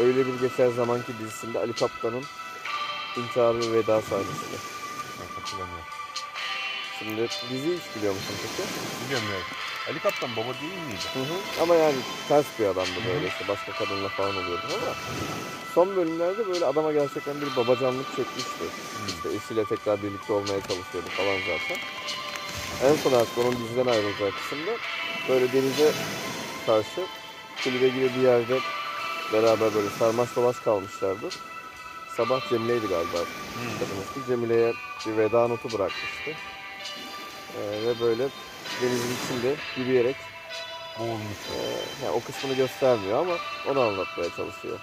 Öyle 0.00 0.26
bir 0.26 0.40
geçer 0.40 0.68
zamanki 0.68 1.18
dizisinde 1.18 1.58
Ali 1.58 1.72
Kaptan'ın 1.72 2.24
intihar 3.16 3.54
ve 3.54 3.72
veda 3.72 4.02
sahnesini. 4.02 4.58
Ben 5.20 5.40
hatırlamıyorum. 5.40 5.84
Şimdi 6.98 7.28
dizi 7.50 7.78
hiç 7.78 7.96
biliyor 7.96 8.14
musun 8.14 8.34
peki? 8.42 8.68
Biliyorum 9.04 9.28
evet. 9.34 9.44
Ali 9.88 9.98
Kaptan 9.98 10.30
baba 10.36 10.54
değil 10.60 10.82
miydi? 10.86 11.06
Hı 11.14 11.20
hı. 11.20 11.62
Ama 11.62 11.74
yani 11.74 11.96
ters 12.28 12.46
bir 12.58 12.64
adamdı 12.64 12.98
böyle 13.08 13.26
işte 13.26 13.48
başka 13.48 13.72
kadınla 13.72 14.08
falan 14.08 14.36
oluyordu 14.36 14.62
ama 14.74 14.94
son 15.74 15.96
bölümlerde 15.96 16.48
böyle 16.48 16.64
adama 16.66 16.92
gerçekten 16.92 17.40
bir 17.40 17.56
babacanlık 17.56 18.06
çekmişti. 18.16 18.64
İşte 19.08 19.28
eşiyle 19.36 19.64
tekrar 19.64 20.02
birlikte 20.02 20.32
olmaya 20.32 20.60
çalışıyordu 20.60 21.08
falan 21.16 21.38
zaten. 21.38 21.76
En 22.88 22.96
son 22.96 23.12
artık 23.12 23.38
onun 23.38 23.56
diziden 23.64 23.86
ayrılacağı 23.86 24.30
kısımda 24.32 24.70
böyle 25.28 25.52
denize 25.52 25.92
karşı 26.66 27.00
kulübe 27.64 27.88
gibi 27.88 28.10
bir 28.16 28.20
yerde 28.22 28.58
beraber 29.32 29.74
böyle 29.74 29.90
sarmaş 29.90 30.36
dolaş 30.36 30.56
kalmışlardı. 30.58 31.28
Sabah 32.16 32.48
Cemile'ydi 32.48 32.86
galiba. 32.86 33.18
İsmi. 33.82 34.26
Cemile'ye 34.26 34.72
bir 35.06 35.16
veda 35.16 35.48
notu 35.48 35.72
bırakmıştı. 35.72 36.30
Ee, 37.56 37.86
ve 37.86 38.00
böyle 38.00 38.28
denizin 38.82 39.14
içinde 39.24 39.54
yürüyerek 39.76 40.16
Boğulmuş. 40.98 41.36
ee, 41.54 42.04
yani 42.04 42.16
o 42.16 42.20
kısmını 42.20 42.54
göstermiyor 42.54 43.18
ama 43.18 43.36
onu 43.68 43.80
anlatmaya 43.80 44.30
çalışıyor. 44.36 44.78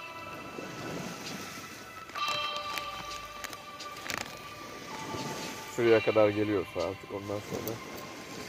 Şuraya 5.76 6.00
kadar 6.00 6.28
geliyorsa 6.28 6.80
artık 6.80 7.12
ondan 7.14 7.40
sonra 7.50 7.76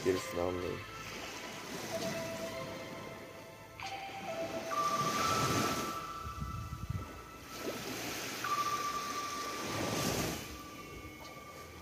gerisini 0.04 0.40
anlayın. 0.40 0.80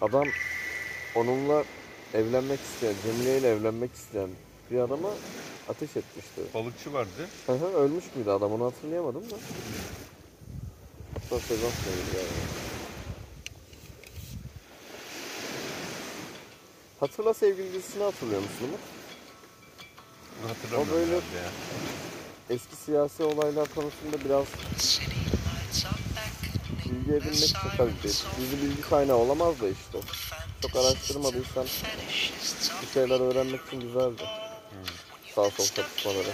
Adam 0.02 0.28
onunla 1.14 1.64
evlenmek 2.14 2.60
isteyen, 2.60 2.94
Cemile 3.06 3.38
ile 3.38 3.48
evlenmek 3.48 3.94
isteyen 3.94 4.28
bir 4.70 4.78
adama 4.78 5.08
ateş 5.68 5.96
etmişti. 5.96 6.40
Balıkçı 6.54 6.92
vardı. 6.92 7.28
Hı 7.46 7.52
hı, 7.52 7.66
ölmüş 7.66 8.04
müydü 8.16 8.30
adam 8.30 8.52
onu 8.52 8.64
hatırlayamadım 8.64 9.30
da. 9.30 9.34
Hatta 11.14 11.40
sezon 11.40 11.70
sonuydu 11.70 12.16
yani. 12.16 12.28
Hatırla 17.00 17.34
sevgili 17.34 17.72
dizisini 17.72 18.02
hatırlıyor 18.02 18.40
musun 18.40 18.54
Umut? 18.64 18.80
Bunu 20.42 20.50
hatırlamıyorum 20.50 20.92
O 20.92 20.96
böyle- 20.96 21.06
herhalde 21.06 21.36
ya. 21.36 21.50
Eski 22.50 22.76
siyasi 22.76 23.22
olaylar 23.22 23.68
konusunda 23.74 24.24
biraz 24.24 24.44
bilgi 26.90 27.12
edinmek 27.12 27.34
için 27.34 27.56
tabii 27.76 27.96
ki. 28.02 28.08
Dizi 28.40 28.62
bilgi 28.62 28.82
kaynağı 28.82 29.16
olamaz 29.16 29.60
da 29.60 29.68
işte. 29.68 29.98
Çok 30.62 30.76
araştırmadıysan 30.76 31.66
bir 32.82 32.86
şeyler 32.94 33.20
öğrenmek 33.20 33.60
için 33.66 33.80
güzeldi. 33.80 34.22
Sağ 35.34 35.50
sol 35.50 35.64
çatışmaları. 35.64 36.28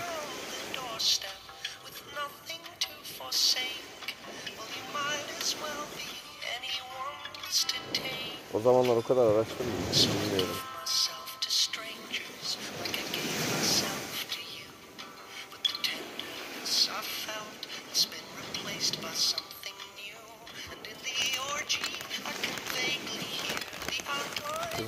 O 8.55 8.61
zamanlar 8.61 8.97
o 8.97 9.03
kadar 9.03 9.27
araştırmadım. 9.27 9.75
Bilmiyorum. 9.95 10.74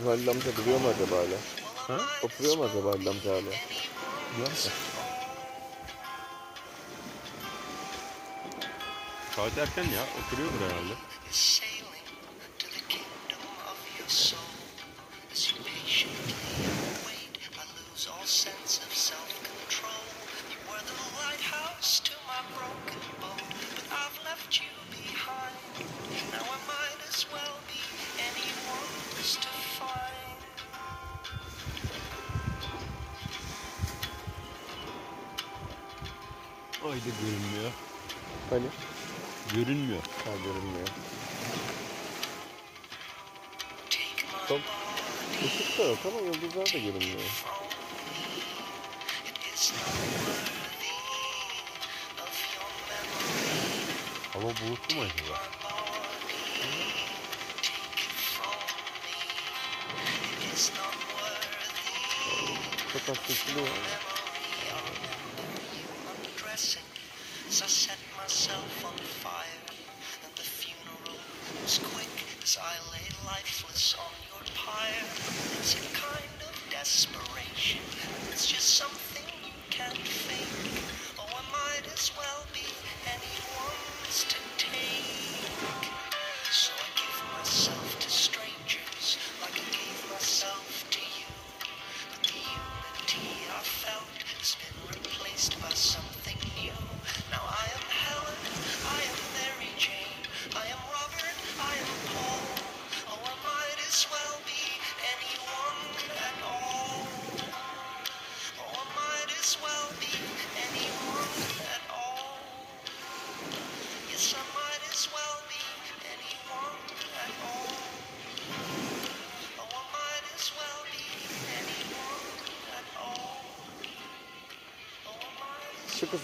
Halil 0.07 0.29
amca 0.31 0.57
duruyor 0.57 0.81
mu 0.81 0.89
acaba 0.89 1.17
hala? 1.17 1.39
Ha? 1.89 1.99
Oturuyor 2.23 2.57
mu 2.57 2.65
acaba 2.65 2.89
Halil 2.93 3.09
amca 3.09 3.31
hala? 3.31 3.53
Saat 9.37 9.59
erken 9.59 9.85
ya. 9.85 10.03
Oturuyordur 10.19 10.61
herhalde. 10.61 10.95
Görünmüyor. 39.57 40.03
Ha 40.03 40.31
görünmüyor. 40.45 40.89
Body 44.51 44.61
ışık 45.47 45.79
da 45.79 45.83
yok 45.83 45.99
ama 46.05 46.21
yıldızlar 46.21 46.67
da 46.67 46.79
görünmüyor. 46.79 47.21
Hava 54.33 54.45
bulutlu 54.45 54.97
mu 54.97 55.03
acaba? 55.03 55.43
Çok 62.93 63.09
az 63.11 64.16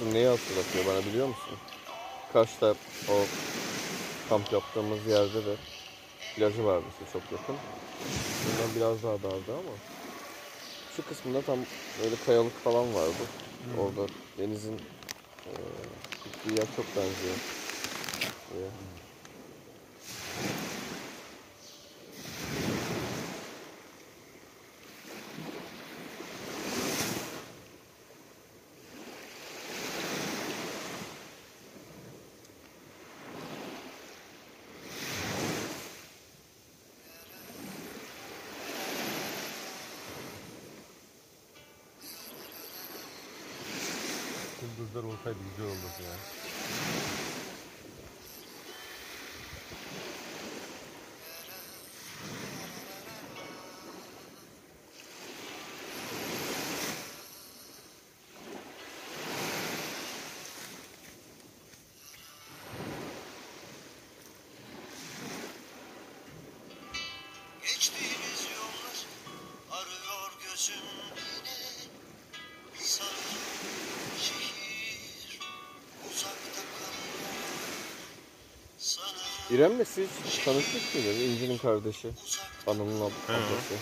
kısım 0.03 0.15
neyi 0.15 0.27
hatırlatıyor 0.27 0.87
bana 0.87 1.07
biliyor 1.07 1.29
musun? 1.29 1.59
Kaş'ta 2.33 2.75
o 3.09 3.25
kamp 4.29 4.53
yaptığımız 4.53 5.07
yerde 5.07 5.47
de 5.47 5.57
plajı 6.37 6.65
vardı 6.65 6.85
işte 6.93 7.13
çok 7.13 7.23
yakın. 7.33 7.57
Bundan 8.45 8.77
biraz 8.77 9.03
daha 9.03 9.23
dardı 9.23 9.53
ama 9.53 9.75
şu 10.97 11.09
kısmında 11.09 11.43
tam 11.43 11.59
böyle 12.03 12.17
kayalık 12.27 12.65
falan 12.65 12.95
vardı. 12.95 13.25
Orada 13.79 14.13
denizin 14.39 14.81
gittiği 16.25 16.59
yer 16.59 16.67
çok 16.77 16.87
benziyor. 16.97 17.37
Buraya. 18.51 19.02
İrem'le 79.53 79.85
siz 79.85 80.09
tanışmış 80.45 80.95
mıydınız? 80.95 81.21
İnci'nin 81.21 81.59
kardeşi. 81.59 82.09
Hı. 82.09 82.73
ablası. 83.33 83.75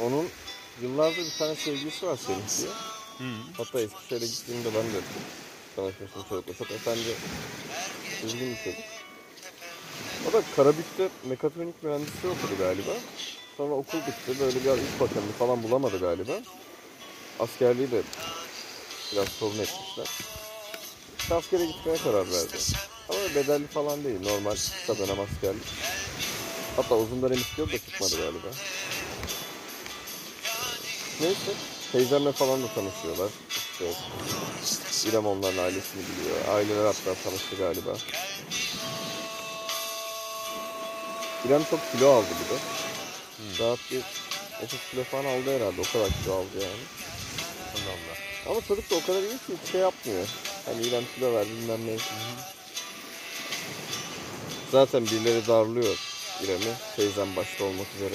Onun 0.00 0.28
yıllardır 0.82 1.24
bir 1.24 1.38
tane 1.38 1.54
sevgilisi 1.54 2.06
var 2.06 2.18
senin 2.26 2.42
diye. 2.58 2.70
Hı. 3.18 3.36
Hatta 3.56 3.80
Eskişehir'e 3.80 4.26
gittiğimde 4.26 4.68
ben 4.74 4.82
de 4.82 5.00
tanışmıştım 5.76 6.22
çocukla. 6.28 6.54
Çok 6.54 6.70
efendi, 6.70 7.14
düzgün 8.22 8.50
bir 8.50 8.56
çocuk. 8.56 8.84
O 10.30 10.32
da 10.32 10.42
Karabük'te 10.56 11.08
mekatronik 11.24 11.82
mühendisliği 11.82 12.32
okudu 12.32 12.58
galiba. 12.58 12.92
Sonra 13.56 13.74
okul 13.74 13.98
bitti. 13.98 14.40
Böyle 14.40 14.54
bir 14.54 14.60
iş 14.60 15.00
bakanlığı 15.00 15.32
falan 15.38 15.62
bulamadı 15.62 16.00
galiba. 16.00 16.32
Askerliği 17.40 17.90
de 17.90 18.02
biraz 19.12 19.28
sorun 19.28 19.58
etmişler. 19.58 20.08
Askere 21.30 21.66
gitmeye 21.66 21.96
karar 21.96 22.32
verdi. 22.32 22.56
Bedelli 23.34 23.66
falan 23.66 24.04
değil. 24.04 24.20
Normal 24.22 24.54
kısa 24.54 24.98
dönem 24.98 25.20
askerlik. 25.20 25.62
Hatta 26.76 26.94
uzun 26.94 27.22
dönem 27.22 27.38
istiyordu 27.38 27.72
da 27.72 27.78
çıkmadı 27.78 28.16
galiba. 28.16 28.48
Ee, 31.20 31.24
Neyse. 31.24 31.52
Teyzemle 31.92 32.32
falan 32.32 32.62
da 32.62 32.66
tanışıyorlar. 32.74 33.30
İşte 33.50 33.84
İrem 35.10 35.26
onların 35.26 35.58
ailesini 35.64 36.02
biliyor. 36.02 36.48
Aileler 36.54 36.84
hatta 36.84 37.14
tanıştı 37.24 37.56
galiba. 37.58 37.96
İrem 41.48 41.64
çok 41.70 41.92
kilo 41.92 42.12
aldı 42.12 42.26
bir 42.44 42.54
de. 42.54 42.58
Rahat 43.64 43.78
bir 43.90 44.02
30 44.64 44.78
kilo 44.90 45.04
falan 45.04 45.24
aldı 45.24 45.56
herhalde. 45.56 45.80
O 45.80 45.92
kadar 45.92 46.08
kilo 46.22 46.34
aldı 46.34 46.54
yani. 46.54 46.84
Allah 47.74 47.90
Allah. 47.90 48.50
Ama 48.50 48.60
çocuk 48.68 48.90
da 48.90 48.94
o 48.94 49.06
kadar 49.06 49.22
iyi 49.22 49.28
ki 49.38 49.52
hiç 49.62 49.72
şey 49.72 49.80
yapmıyor. 49.80 50.26
Hani 50.66 50.82
İrem 50.82 51.04
kilo 51.14 51.32
ver 51.34 51.46
bilmem 51.46 51.86
ne. 51.86 51.96
Zaten 54.72 55.06
birileri 55.06 55.46
darlıyor 55.46 55.98
İrem'i. 56.44 56.72
Teyzem 56.96 57.36
başta 57.36 57.64
olmak 57.64 57.86
üzere. 57.96 58.14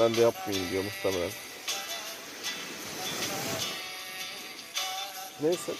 Ben 0.00 0.14
de 0.16 0.20
yapmayayım 0.20 0.70
diyor 0.70 0.84
muhtemelen. 0.84 1.30
Neyse. 5.42 5.72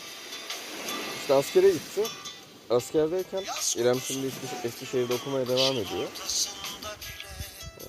İşte 1.20 1.34
askere 1.34 1.68
gitti. 1.70 2.02
Askerdeyken 2.70 3.44
İrem 3.76 4.00
şimdi 4.00 4.26
Eski- 4.26 4.66
Eskişehir'de 4.68 5.14
okumaya 5.14 5.48
devam 5.48 5.72
ediyor. 5.76 6.08
Ee, 7.80 7.84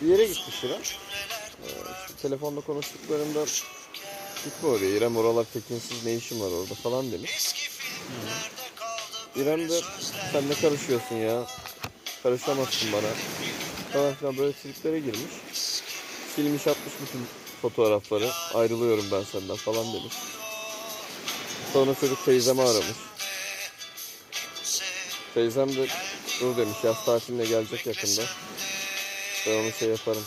bir 0.00 0.06
yere 0.06 0.24
gitmiş 0.24 0.64
İrem. 0.64 0.80
Ee, 0.80 1.68
işte 2.06 2.22
telefonda 2.22 2.60
konuştuklarında 2.60 3.44
gitme 4.44 4.68
oraya 4.68 4.90
İrem 4.96 5.16
oralar 5.16 5.44
tekinsiz 5.52 6.04
ne 6.04 6.14
işin 6.14 6.40
var 6.40 6.50
orada 6.50 6.74
falan 6.74 7.12
demiş. 7.12 7.54
Eski 9.36 9.44
filmlerde 9.44 9.68
kaldı 9.68 9.68
İrem 9.68 9.68
de 9.68 9.80
sen 10.32 10.48
ne 10.48 10.54
karışıyorsun 10.54 11.16
ya? 11.16 11.46
Karışamazsın 12.22 12.92
bana. 12.92 13.06
Falan 13.92 14.14
filan 14.14 14.36
böyle 14.36 14.52
triplere 14.52 15.00
girmiş. 15.00 15.32
Silmiş 16.36 16.66
atmış 16.66 16.94
bütün 17.02 17.26
fotoğrafları. 17.62 18.30
Ayrılıyorum 18.54 19.04
ben 19.12 19.22
senden 19.22 19.56
falan 19.56 19.86
demiş. 19.92 20.14
Sonra 21.72 21.94
çocuk 22.00 22.24
teyzemi 22.24 22.62
aramış. 22.62 22.96
Teyzem 25.34 25.76
de 25.76 25.86
dur 26.40 26.56
demiş 26.56 26.76
yaz 26.84 27.04
tatiline 27.04 27.44
gelecek 27.44 27.86
yakında. 27.86 28.22
Ben 29.46 29.64
onu 29.64 29.72
şey 29.72 29.88
yaparım. 29.88 30.24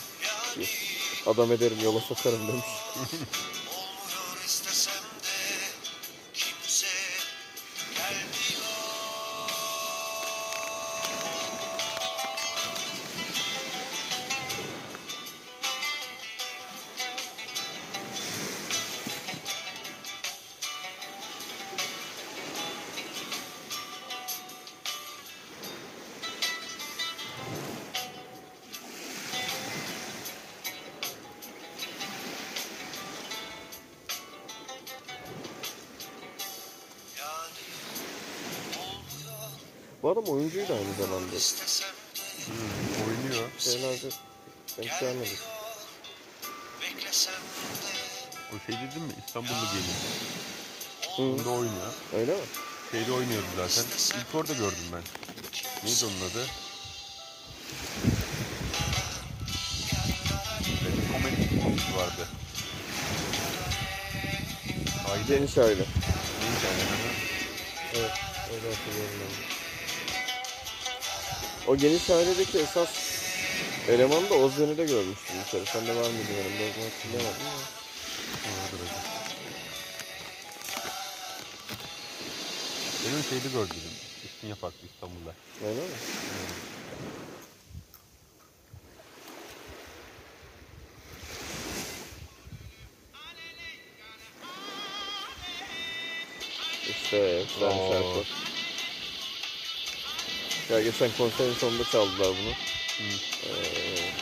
Adam 1.26 1.52
ederim 1.52 1.78
yola 1.84 2.00
sokarım 2.00 2.48
demiş. 2.48 2.66
Bunda 51.20 51.50
oynuyor. 51.50 51.92
öyle 52.16 52.32
mi? 52.32 52.40
Şeyde 52.90 53.12
oynuyordu 53.12 53.46
zaten. 53.56 53.84
İlk 54.20 54.34
orada 54.34 54.52
gördüm 54.52 54.84
ben. 54.92 55.02
Neydi 55.84 56.04
onun 56.04 56.30
adı? 56.30 56.46
Bir 60.70 61.12
komedi 61.12 61.36
dizisi 61.50 61.96
vardı. 61.96 62.28
Aile. 65.10 65.22
Geniş 65.28 65.58
aile. 65.58 65.70
Neydi 65.70 65.86
yani? 66.64 66.82
Evet, 67.94 68.10
öyle 68.52 68.74
hatırlıyorum 68.74 69.20
ben. 69.20 69.28
de. 69.28 69.60
O 71.66 71.76
geniş 71.76 72.10
ailedeki 72.10 72.58
esas 72.58 72.88
elemanı 73.88 74.30
da 74.30 74.34
Ozden'i 74.34 74.76
görmüştüm 74.76 75.36
bir 75.44 75.50
kere. 75.50 75.64
Sende 75.64 75.96
var 75.96 76.10
mıydı 76.10 76.32
yanımda? 76.38 76.62
O 76.62 76.72
zaman 76.74 76.90
hatırlayamadım 76.90 77.46
ama. 77.46 77.79
Benim 83.10 83.24
şeyde 83.24 83.48
gördüm. 83.48 83.76
İstinye 84.24 84.54
Park'ta 84.54 84.86
İstanbul'da. 84.86 85.34
Öyle 85.64 85.80
mi? 85.80 85.86
İşte 96.90 97.42
Oo. 97.64 97.92
şarkı. 97.92 98.24
Ya 100.72 100.82
geçen 100.82 101.10
konserin 101.18 101.54
sonunda 101.54 101.84
çaldılar 101.84 102.28
bunu. 102.28 102.52
Hı. 102.98 103.14
Ee, 103.46 103.52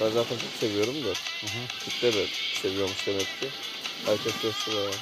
ben 0.00 0.10
zaten 0.10 0.38
çok 0.38 0.50
seviyorum 0.60 1.04
da. 1.04 1.08
Hı 1.08 1.46
hı. 1.46 1.84
Kitle 1.84 2.12
de 2.12 2.26
seviyormuş 2.62 3.06
demek 3.06 3.40
ki. 3.40 3.48
Herkes 4.06 4.34
bayağı. 4.68 4.92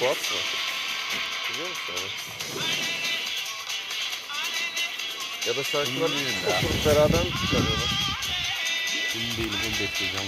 Fuat 0.00 0.16
mı? 0.16 0.38
Biliyor 1.50 1.68
musun 1.68 1.94
onu? 1.98 2.08
Ya 5.46 5.56
da 5.56 5.64
ya. 6.50 6.56
oturup 6.56 6.86
beraber 6.86 7.24
mi 7.24 7.30
çıkarıyorlar? 7.40 7.90
Emin 9.14 9.36
değilim 9.36 9.60
onu 9.66 9.80
bekleyeceğim 9.80 10.26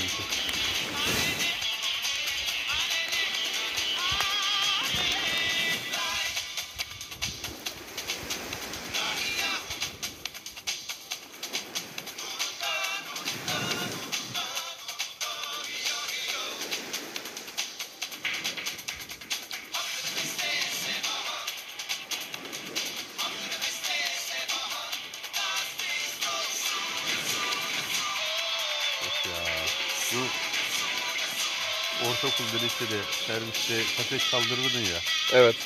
serviste 33.32 33.82
kaset 33.96 34.30
kaldırırdın 34.30 34.84
ya. 34.84 35.00
Evet. 35.32 35.56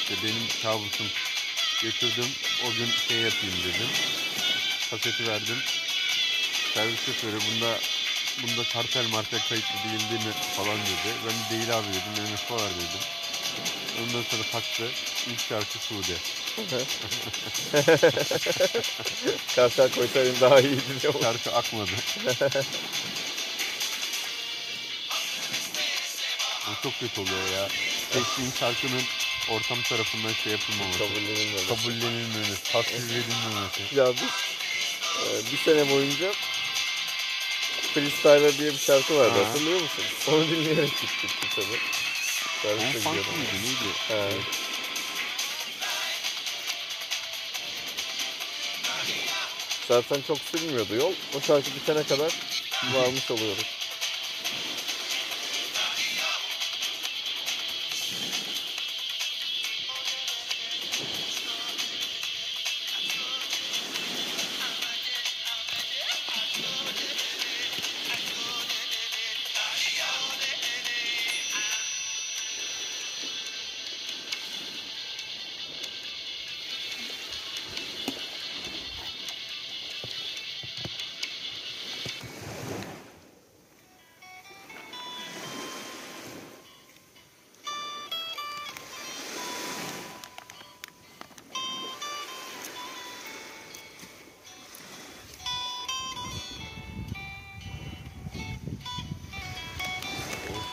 İşte 0.00 0.14
benim 0.24 0.42
kabusum. 0.62 1.06
Götürdüm. 1.82 2.26
O 2.66 2.70
gün 2.74 2.88
şey 3.08 3.16
yapayım 3.16 3.54
dedim. 3.64 3.88
Kaseti 4.90 5.28
verdim. 5.28 5.56
Servis 6.74 7.00
şoförü 7.06 7.32
bunda 7.32 7.78
bunda 8.42 8.62
kartel 8.72 9.08
martel 9.08 9.40
kayıtlı 9.48 9.74
değil 9.84 10.00
değil 10.10 10.26
mi 10.26 10.32
falan 10.56 10.78
dedi. 10.78 11.14
Ben 11.26 11.34
de 11.34 11.50
değil 11.50 11.78
abi 11.78 11.88
dedim. 11.88 12.12
Benim 12.16 12.58
var 12.58 12.70
dedim. 12.70 13.00
Ondan 14.02 14.22
sonra 14.22 14.42
taktı. 14.52 14.84
İlk 15.28 15.40
şarkı 15.40 15.78
Sude. 15.78 16.16
Kartal 19.56 19.88
koysaydın 19.88 20.40
daha 20.40 20.60
iyiydi. 20.60 20.82
Şarkı 21.22 21.52
akmadı. 21.52 21.90
çok 26.84 27.00
kötü 27.00 27.20
oluyor 27.20 27.48
ya. 27.56 27.68
Seçtiğin 28.10 28.50
şarkının 28.60 29.02
ortam 29.50 29.82
tarafından 29.82 30.32
şey 30.32 30.52
yapılmaması. 30.52 30.98
Kabullenilmedi. 30.98 31.66
Kabullenilmemesi, 31.68 32.62
tasvir 32.72 32.98
edilmemesi. 32.98 33.96
Ya 33.96 34.12
biz 34.12 34.32
e, 35.24 35.52
bir 35.52 35.56
sene 35.58 35.90
boyunca 35.90 36.32
Freestyler 37.94 38.58
diye 38.58 38.70
bir 38.72 38.78
şarkı 38.78 39.16
vardı 39.16 39.42
Ha. 39.42 39.48
hatırlıyor 39.48 39.80
musun? 39.80 40.04
Onu 40.28 40.48
dinleyerek 40.48 40.90
gittik 41.00 41.30
bir 41.42 41.62
sene. 41.62 41.76
Serviste 42.62 43.00
funk 43.00 43.16
mıydı 43.16 43.52
neydi? 43.62 43.92
He. 44.08 44.28
Zaten 49.88 50.20
çok 50.26 50.38
sürmüyordu 50.38 50.94
yol. 50.94 51.12
O 51.36 51.40
şarkı 51.40 51.70
bitene 51.74 52.02
kadar 52.02 52.32
varmış 52.94 53.30
oluyoruz. 53.30 53.83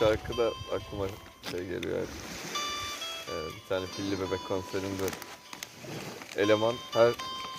Şarkı 0.02 0.36
da 0.36 0.50
aklıma 0.74 1.06
şey 1.50 1.60
geliyor 1.60 1.98
yani. 1.98 2.06
Ee, 3.28 3.56
bir 3.56 3.68
tane 3.68 3.86
Pilli 3.96 4.20
Bebek 4.20 4.48
konserinde 4.48 5.04
eleman 6.36 6.74
her 6.92 7.12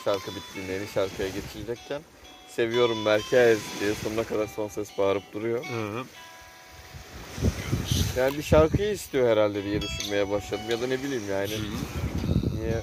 şarkı 0.05 0.35
bittiğinde 0.35 0.71
yeni 0.71 0.87
şarkıya 0.87 1.29
geçilecekken 1.29 2.01
seviyorum 2.47 3.01
merkez 3.01 3.59
diye 3.79 3.93
sonuna 4.03 4.23
kadar 4.23 4.47
son 4.47 4.67
ses 4.67 4.97
bağırıp 4.97 5.33
duruyor. 5.33 5.65
Hı. 5.65 6.03
Yani 8.17 8.37
bir 8.37 8.43
şarkıyı 8.43 8.91
istiyor 8.91 9.29
herhalde 9.29 9.63
diye 9.63 9.81
düşünmeye 9.81 10.29
başladım 10.29 10.65
ya 10.69 10.81
da 10.81 10.87
ne 10.87 11.03
bileyim 11.03 11.29
yani 11.31 11.53
niye 12.59 12.81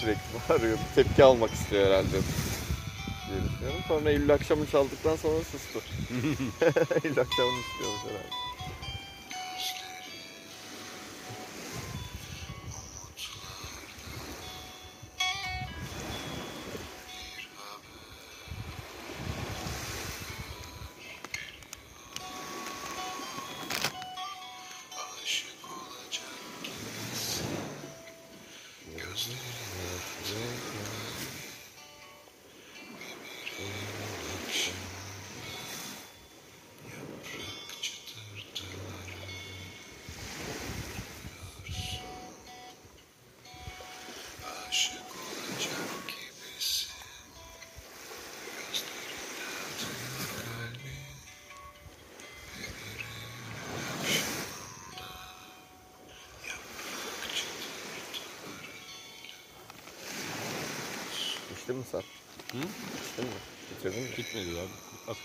sürekli 0.00 0.20
bağırıyor 0.48 0.78
bir 0.78 1.02
tepki 1.02 1.24
almak 1.24 1.50
istiyor 1.50 1.86
herhalde 1.86 2.16
düşünüyorum. 3.62 3.84
Sonra 3.88 4.10
Eylül 4.10 4.34
akşamı 4.34 4.66
çaldıktan 4.66 5.16
sonra 5.16 5.44
sustu. 5.44 5.78
Eylül 7.04 7.20
akşamını 7.20 7.60
istiyormuş 7.60 8.02
herhalde. 8.04 8.51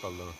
Az 0.07 0.13
kaldı 0.13 0.23
ama. 0.23 0.31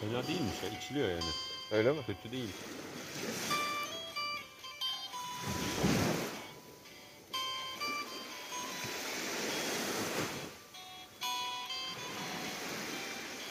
Fena 0.00 0.26
değilmiş 0.28 0.62
ya. 0.62 0.78
içiliyor 0.78 1.08
yani. 1.08 1.20
Öyle 1.72 1.92
mi? 1.92 1.98
Kötü 2.06 2.32
değil. 2.32 2.50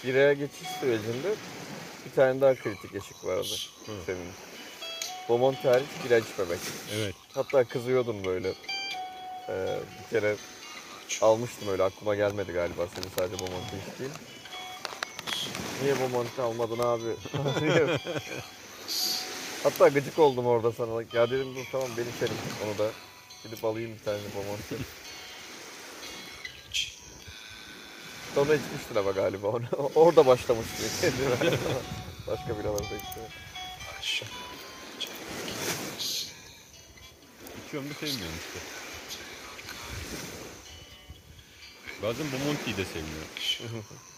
Biraya 0.07 0.33
geçiş 0.33 0.67
sürecinde 0.79 1.35
bir 2.05 2.11
tane 2.15 2.41
daha 2.41 2.55
kritik 2.55 2.95
eşik 2.95 3.25
vardı. 3.25 3.47
Senin. 4.05 4.27
Beaumont 5.29 5.65
hariç 5.65 5.87
bira 6.05 6.17
içmemek. 6.17 6.59
Evet. 6.95 7.15
Hatta 7.33 7.63
kızıyordum 7.63 8.25
böyle. 8.25 8.53
Ee, 9.49 9.79
bir 10.03 10.09
kere 10.09 10.35
almıştım 11.21 11.67
öyle 11.69 11.83
aklıma 11.83 12.15
gelmedi 12.15 12.51
galiba 12.51 12.87
senin 12.95 13.07
sadece 13.17 13.39
Beaumont'u 13.39 13.75
içtiğin. 13.91 14.11
Niye 15.81 15.99
Beaumont'u 15.99 16.43
almadın 16.43 16.79
abi? 16.79 17.15
Hatta 19.63 19.87
gıcık 19.87 20.19
oldum 20.19 20.45
orada 20.45 20.71
sana. 20.71 21.01
Ya 21.13 21.29
dedim 21.31 21.55
dur 21.55 21.65
tamam 21.71 21.89
ben 21.97 22.05
içerim 22.15 22.37
onu 22.65 22.77
da. 22.77 22.91
Gidip 23.43 23.65
alayım 23.65 23.91
bir 23.99 24.05
tane 24.05 24.17
Beaumont'u. 24.35 24.75
Sonra 28.35 28.55
içmiştin 28.55 28.95
ama 28.95 29.11
galiba 29.11 29.47
onu. 29.47 29.65
Orada 29.95 30.25
başlamıştı 30.25 30.83
kendine. 31.01 31.51
Başka 32.27 32.57
içti. 32.95 33.19
Aşk 33.99 34.23
olacak 34.93 35.11
gibisin 35.97 36.29
İçiyorum 37.67 37.89
da 37.89 37.93
sevmiyorum 37.93 38.35
işte. 38.39 38.59
Bazen 42.03 42.25
bu 42.31 42.47
Monty'yi 42.47 42.77
de 42.77 42.85
sevmiyorum. 42.85 43.85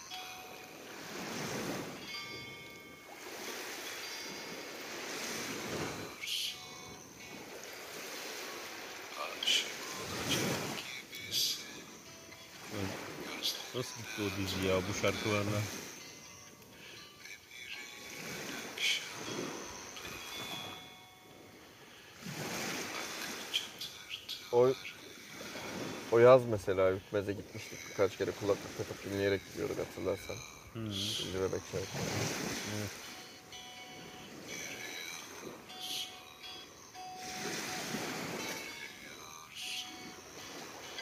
Gitti 14.18 14.34
o 14.34 14.42
dizi 14.42 14.68
ya 14.68 14.76
bu 14.78 14.94
Çıtırtı 23.52 24.46
O, 24.52 24.70
o 26.12 26.20
yaz 26.20 26.46
mesela 26.46 26.92
Hükmez'e 26.92 27.34
gitmiştik 27.34 27.80
birkaç 27.90 28.18
kere 28.18 28.32
kulaklık 28.32 28.78
takıp 28.78 29.04
dinleyerek 29.04 29.42
gidiyorduk 29.54 29.78
hatırlarsan. 29.80 30.36
Hı. 30.74 30.94
Şimdi 30.94 31.40
bebek 31.40 31.62
şarkı. 31.72 31.88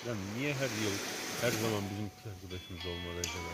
Lan 0.08 0.18
niye 0.38 0.54
her 0.54 0.70
yıl 0.70 1.15
her 1.46 1.52
zaman 1.52 1.84
bizim 1.92 2.10
kız 2.10 2.32
arkadaşımız 2.34 2.86
olmalı 2.86 3.20
acaba? 3.20 3.52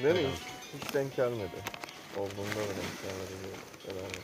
Ne 0.00 0.14
bileyim 0.14 0.30
hiç 0.74 0.94
denk 0.94 1.16
gelmedi. 1.16 1.60
Olduğunda 2.16 2.56
da 2.56 2.74
denk 2.78 3.02
gelmedi. 3.02 3.34
Beraber. 3.86 4.22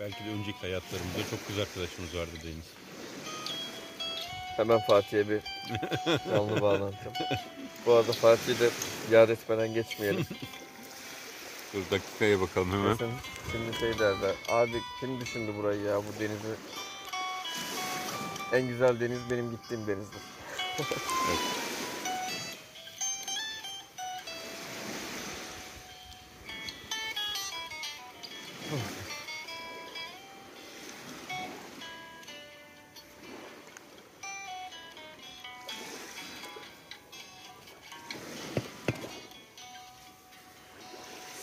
Belki 0.00 0.24
de 0.24 0.28
önceki 0.28 0.58
hayatlarımızda 0.58 1.30
çok 1.30 1.46
kız 1.46 1.58
arkadaşımız 1.58 2.16
vardı 2.16 2.32
Deniz. 2.44 2.87
Hemen 4.58 4.78
Fatih'e 4.78 5.28
bir 5.28 5.40
canlı 6.30 6.60
bağlantı. 6.60 6.96
Bu 7.86 7.92
arada 7.92 8.12
Fatih'i 8.12 8.60
de 8.60 8.70
yad 9.10 9.28
etmeden 9.28 9.74
geçmeyelim. 9.74 10.26
Dur 11.74 11.82
dakikaya 11.90 12.40
bakalım 12.40 12.72
hemen. 12.72 12.96
Kesin 12.96 13.12
şimdi 13.52 13.78
şey 13.78 13.98
derler. 13.98 14.34
Abi 14.48 14.72
kim 15.00 15.20
düşündü 15.20 15.52
burayı 15.58 15.82
ya 15.82 15.96
bu 15.96 16.20
denizi? 16.20 16.54
En 18.52 18.68
güzel 18.68 19.00
deniz 19.00 19.30
benim 19.30 19.50
gittiğim 19.50 19.86
denizdir. 19.86 20.22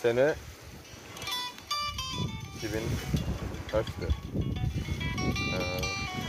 Sene 0.05 0.35
2000 2.57 2.81
kaçtı? 3.71 4.07
Ee, 5.53 5.81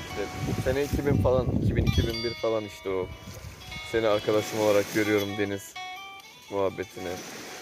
işte 0.09 0.63
sene 0.65 0.85
2000 0.85 1.23
falan, 1.23 1.47
2000-2001 1.47 2.35
falan 2.35 2.65
işte 2.65 2.89
o. 2.89 3.07
Seni 3.93 4.07
arkadaşım 4.07 4.61
olarak 4.61 4.95
görüyorum 4.95 5.29
Deniz 5.39 5.75
muhabbetini 6.51 7.13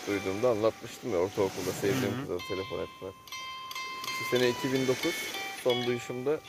duyduğumda 0.07 0.51
anlatmıştım 0.51 1.13
ya 1.13 1.19
ortaokulda 1.19 1.73
sevdiğim 1.81 2.21
kıza 2.21 2.39
telefon 2.49 2.79
etme. 2.79 3.09
İşte 4.07 4.39
sene 4.39 4.49
2009 4.49 5.15
son 5.65 5.87
duyuşumda 5.87 6.41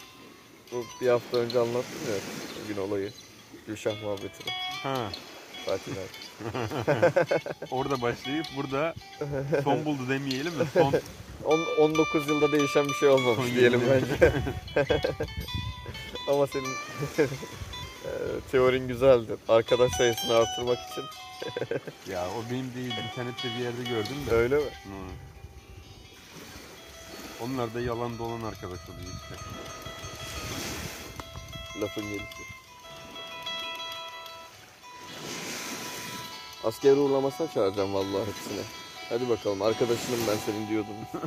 bu 0.71 0.85
bir 1.01 1.07
hafta 1.07 1.37
önce 1.37 1.59
anlattım 1.59 2.01
ya 2.09 2.15
bugün 2.63 2.81
olayı. 2.81 3.11
Gülşah 3.67 4.03
muhabbetini. 4.03 4.51
Ha. 4.83 5.11
Fatih 5.65 5.91
abi. 5.91 6.57
Orada 7.71 8.01
başlayıp 8.01 8.45
burada 8.57 8.93
son 9.63 9.85
buldu 9.85 10.09
demeyelim 10.09 10.59
de 10.59 10.63
son 10.73 10.93
On- 11.45 11.65
19 11.79 12.27
yılda 12.27 12.51
değişen 12.51 12.87
bir 12.87 12.93
şey 12.93 13.09
olmamış 13.09 13.47
Son 13.47 13.55
diyelim 13.55 13.81
bence. 13.89 14.33
Ama 16.29 16.47
senin 16.47 16.73
e, 18.05 18.11
teorin 18.51 18.87
güzeldi. 18.87 19.35
Arkadaş 19.49 19.91
sayısını 19.91 20.35
artırmak 20.35 20.77
için. 20.91 21.03
ya 22.11 22.27
o 22.27 22.51
benim 22.51 22.73
değil 22.75 22.93
internette 23.09 23.43
bir 23.43 23.63
yerde 23.63 23.83
gördüm 23.89 24.17
de. 24.29 24.35
Öyle 24.35 24.55
mi? 24.55 24.61
Hı. 24.61 24.89
Onlar 27.43 27.73
da 27.73 27.81
yalan 27.81 28.17
dolan 28.17 28.41
arkadaş 28.41 28.79
oluyor 28.89 29.13
işte. 29.23 29.35
Lafın 31.81 32.03
gelişi. 32.03 32.54
Asker 36.65 36.97
uğurlamasına 36.97 37.51
çağıracağım 37.51 37.93
vallahi 37.93 38.27
hepsine. 38.27 38.61
Hadi 39.09 39.29
bakalım 39.29 39.61
arkadaşınım 39.61 40.19
ben 40.27 40.37
senin 40.45 40.69
diyordum. 40.69 40.95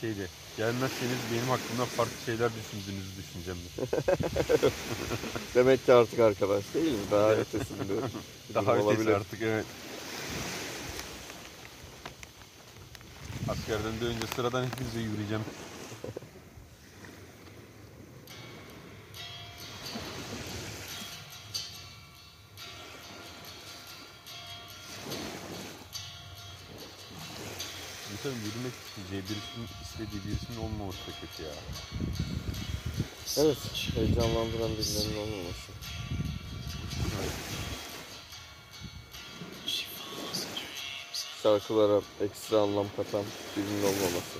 Şeyde 0.00 0.26
gelmezseniz 0.56 1.18
benim 1.32 1.48
hakkımda 1.48 1.84
farklı 1.84 2.12
şeyler 2.26 2.50
düşündüğünüzü 2.50 3.10
düşüneceğim. 3.16 3.58
Demek 5.54 5.86
ki 5.86 5.92
artık 5.92 6.18
arkadaş 6.20 6.64
değil 6.74 6.92
mi? 6.92 6.98
Daha 7.10 7.30
ötesinde. 7.30 7.92
Daha 8.54 8.72
ötesi 8.72 8.86
olabilir. 8.86 9.12
artık 9.12 9.42
evet. 9.42 9.66
Askerden 13.48 14.00
de 14.00 14.04
önce 14.04 14.26
sıradan 14.36 14.64
hepinize 14.64 15.00
yürüyeceğim. 15.00 15.44
İnsanın 28.24 28.44
yürümek 28.44 28.72
isteyeceği 28.86 29.22
birisinin 29.22 29.68
istediği 29.82 30.24
birisinin 30.26 30.58
olmaması 30.58 30.98
da 30.98 31.12
kötü 31.20 31.42
ya. 31.42 31.48
Evet, 33.36 33.58
heyecanlandıran 33.94 34.70
birilerinin 34.70 35.16
olmaması. 35.16 35.72
Şarkılara 41.42 42.00
ekstra 42.20 42.60
anlam 42.60 42.86
katan 42.96 43.24
birinin 43.56 43.82
olmaması. 43.82 44.38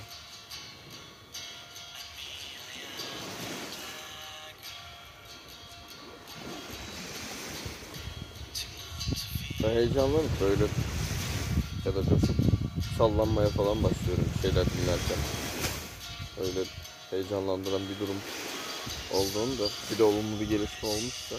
Ben 9.63 9.69
heyecanlanıp 9.69 10.41
böyle 10.41 10.63
ya 11.85 11.95
da 11.95 12.03
coşup 12.03 12.54
sallanmaya 12.97 13.49
falan 13.49 13.83
başlıyorum 13.83 14.25
şeyler 14.41 14.65
dinlerken. 14.65 15.17
Öyle 16.41 16.69
heyecanlandıran 17.09 17.81
bir 17.89 17.99
durum 17.99 18.17
olduğunda 19.13 19.69
bir 19.91 19.97
de 19.97 20.03
olumlu 20.03 20.39
bir 20.39 20.49
gelişme 20.49 20.89
olmuşsa. 20.89 21.35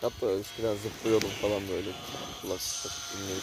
Hatta 0.00 0.30
eskiden 0.30 0.76
zıplıyordum 0.76 1.30
falan 1.42 1.68
böyle 1.68 1.90
kulak 2.42 2.60
takıp 2.82 3.18
dinleyip. 3.18 3.42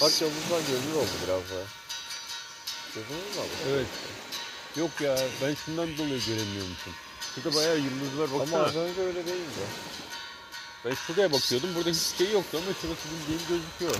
Bak 0.00 0.12
yıldızlar 0.22 0.60
görünür 0.68 0.94
oldu 0.96 1.14
biraz 1.26 1.42
daha. 1.50 1.64
Gözünüz 2.94 3.36
mü 3.36 3.40
abi? 3.42 3.70
Evet. 3.72 3.86
Yok 4.76 4.90
ya 5.00 5.18
ben 5.42 5.54
şundan 5.54 5.98
dolayı 5.98 6.20
göremiyormuşum. 6.26 6.92
Şurada 7.34 7.56
bayağı 7.56 7.76
yıldız 7.78 8.18
var 8.18 8.40
baksana. 8.40 8.58
Ama 8.58 8.68
az 8.68 8.76
önce 8.76 9.00
öyle 9.00 9.26
değildi. 9.26 9.64
Ben 10.84 10.94
şuraya 10.94 11.32
bakıyordum. 11.32 11.74
Burada 11.74 11.90
hiç 11.90 12.18
şey 12.18 12.30
yoktu 12.32 12.60
ama 12.62 12.74
şurası 12.82 13.08
bildiğin 13.10 13.40
gözüküyor. 13.48 13.94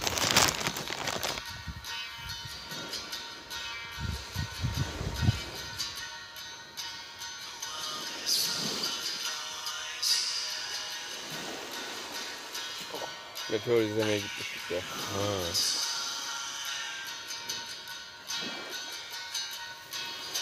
Meteor 13.66 13.82
izlemeye 13.82 14.18
gitmiştik 14.18 14.70
ya. 14.70 14.78
Ha. 14.78 15.24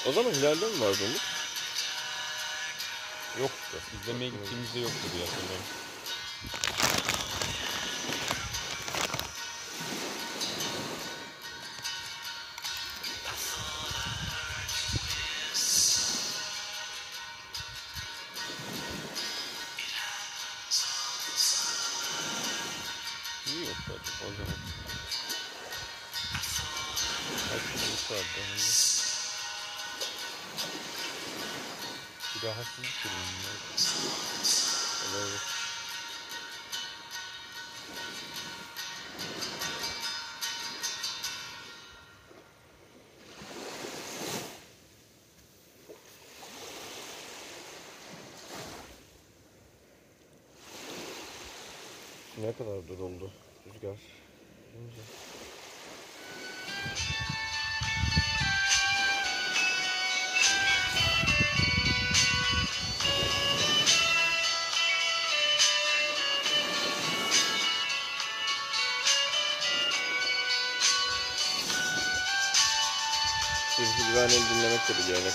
O 0.07 0.13
zaman 0.13 0.31
hilalde 0.31 0.67
mi 0.67 0.81
vardı 0.81 0.99
Umut? 1.05 1.21
Yoktu. 3.41 3.79
İzlemeye 4.03 4.31
gittiğimizde 4.31 4.81
yoktu 4.81 5.07
diye 5.15 5.25
hatırlıyorum. 5.25 5.65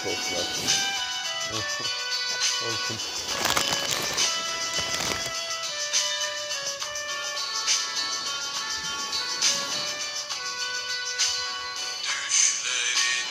Gelenek 0.04 0.20
olsun 0.20 0.36
artık. 1.56 1.88
Olsun. 2.68 2.98
Düşlerin 12.04 13.28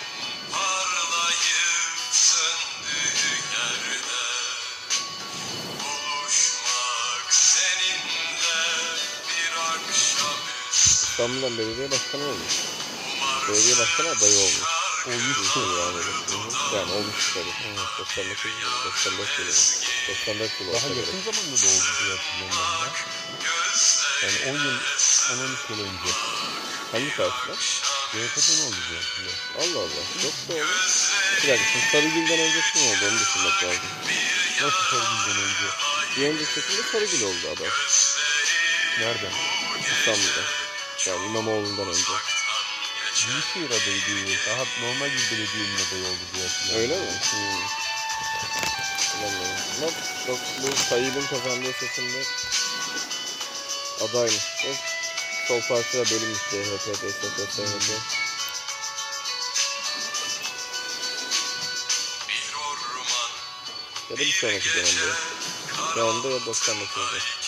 parlayıp 0.52 1.98
söndüğü 2.12 3.36
yerde 3.52 4.26
Buluşmak 5.80 7.34
seninle 7.34 8.64
bir 9.28 9.56
akşamüstü 9.56 11.02
İstanbul'dan 11.02 11.58
belediye 11.58 11.90
başkanı 11.90 12.22
olmuş. 12.24 12.54
Belediye 13.48 13.78
başkanı 13.78 14.08
adayı 14.08 14.38
olmuş. 14.38 14.75
Olmuş 15.06 15.56
yani. 15.56 15.98
Hı 15.98 16.36
hı. 16.36 16.76
Yani 16.76 16.92
olmuş 16.92 17.34
tabii. 17.34 17.54
Evet, 17.66 17.88
99 17.98 18.52
yılı, 18.62 18.84
94 18.84 19.38
yılı. 19.38 19.52
94 20.08 20.60
yılı 20.60 20.72
Daha 20.72 20.88
yakın 20.88 21.20
zamanda 21.26 21.56
da 21.62 21.66
oldu 21.66 21.90
diye 22.00 22.16
hatırlıyorum 22.16 22.58
ben 22.58 22.86
ya. 22.86 22.92
Yani 24.22 24.58
10 24.58 24.64
yıl, 24.64 24.78
10-13 24.78 25.70
yıl 25.70 25.80
önce. 25.80 26.12
Hangi 26.92 27.16
partiler? 27.16 27.56
CHP'den 28.12 28.66
oldu 28.66 28.76
diye 28.88 29.00
hatırlıyorum. 29.00 29.40
Allah 29.60 29.80
Allah. 29.80 30.04
Çok 30.22 30.56
olmuş. 30.56 31.10
Bir 31.42 31.48
dakika 31.48 31.68
şimdi 31.72 31.86
Sarıgül'den 31.92 32.38
öncesi 32.38 32.78
mi 32.78 32.84
oldu 32.90 33.04
onu 33.10 33.18
düşünmek 33.20 33.64
lazım. 33.64 33.90
Nasıl 34.62 34.84
Sarıgül'den 34.90 35.38
önce? 35.46 35.66
Bir 36.16 36.28
öncesinde 36.28 36.82
Sarıgül 36.92 37.22
oldu 37.22 37.46
adam 37.56 37.72
Nereden? 39.00 39.32
İstanbul'da. 39.98 40.42
Yani 41.06 41.26
İmamoğlu'ndan 41.26 41.88
önce. 41.88 42.35
Büyükşehir 43.24 43.70
adayıydı. 43.70 44.38
Daha 44.48 44.64
normal 44.82 45.10
bir 45.10 45.30
belediyenin 45.32 45.76
adayı 45.76 46.04
oldu 46.04 46.24
diye 46.34 46.46
hatırlıyorum. 46.46 46.80
Öyle 46.82 46.96
mi? 47.00 47.06
Hmm. 47.30 47.86
Bilemiyorum. 49.18 49.56
Ama 49.78 49.90
bak 50.28 50.38
bu 50.62 50.88
Tayyip'in 50.88 51.26
kazandığı 51.26 51.72
seçimde 51.72 52.22
adaymış. 54.04 54.44
Ve 54.64 54.74
sol 55.48 55.60
partiye 55.60 56.04
bölünmüş 56.04 56.38
CHP, 56.38 56.86
DSP, 56.94 57.52
SHP. 57.52 57.90
Bir 62.28 62.54
orman 62.54 63.30
Ya 64.10 64.16
da 64.16 64.20
bir 64.20 64.32
sonraki 64.32 64.74
dönemde. 64.74 65.12
Şu 65.94 66.06
anda 66.08 66.28
ya 66.28 66.36
99'da. 66.36 67.45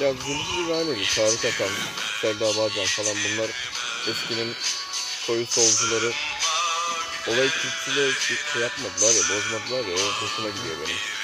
Ya 0.00 0.12
Zülfü 0.12 0.56
Livaneli, 0.56 1.06
Tarık 1.14 1.44
Akan, 1.44 1.72
Selda 2.20 2.56
Bağcan 2.56 2.84
falan 2.84 3.16
bunlar 3.24 3.50
eskinin 4.08 4.54
koyu 5.26 5.46
solcuları. 5.46 6.12
Olay 7.28 7.48
kültürüyle 7.48 8.12
şey 8.52 8.62
yapmadılar 8.62 9.14
ya, 9.14 9.22
bozmadılar 9.22 9.88
ya, 9.88 9.94
o 9.94 10.22
hoşuma 10.22 10.48
gidiyor 10.48 10.76
benim. 10.86 11.17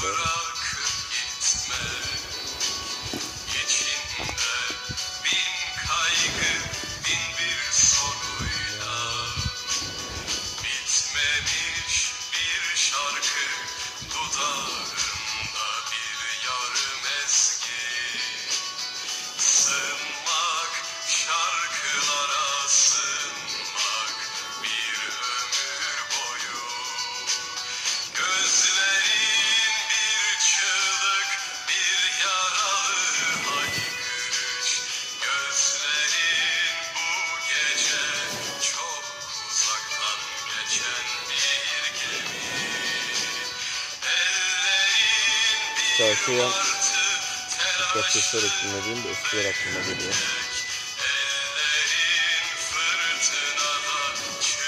keserek 48.13 48.51
dinlediğim 48.63 49.05
de 49.05 49.11
eskiler 49.11 49.45
aklıma 49.45 49.81
geliyor. 49.81 50.15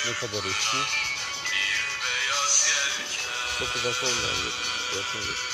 Ne 0.07 0.15
kadar 0.15 0.45
eski? 0.45 0.77
bir 3.59 3.59
Çok 3.59 3.77
uzak 3.77 4.05
olmayan 4.05 4.37
bir 4.45 4.97
yakın 4.97 5.21
bir. 5.21 5.52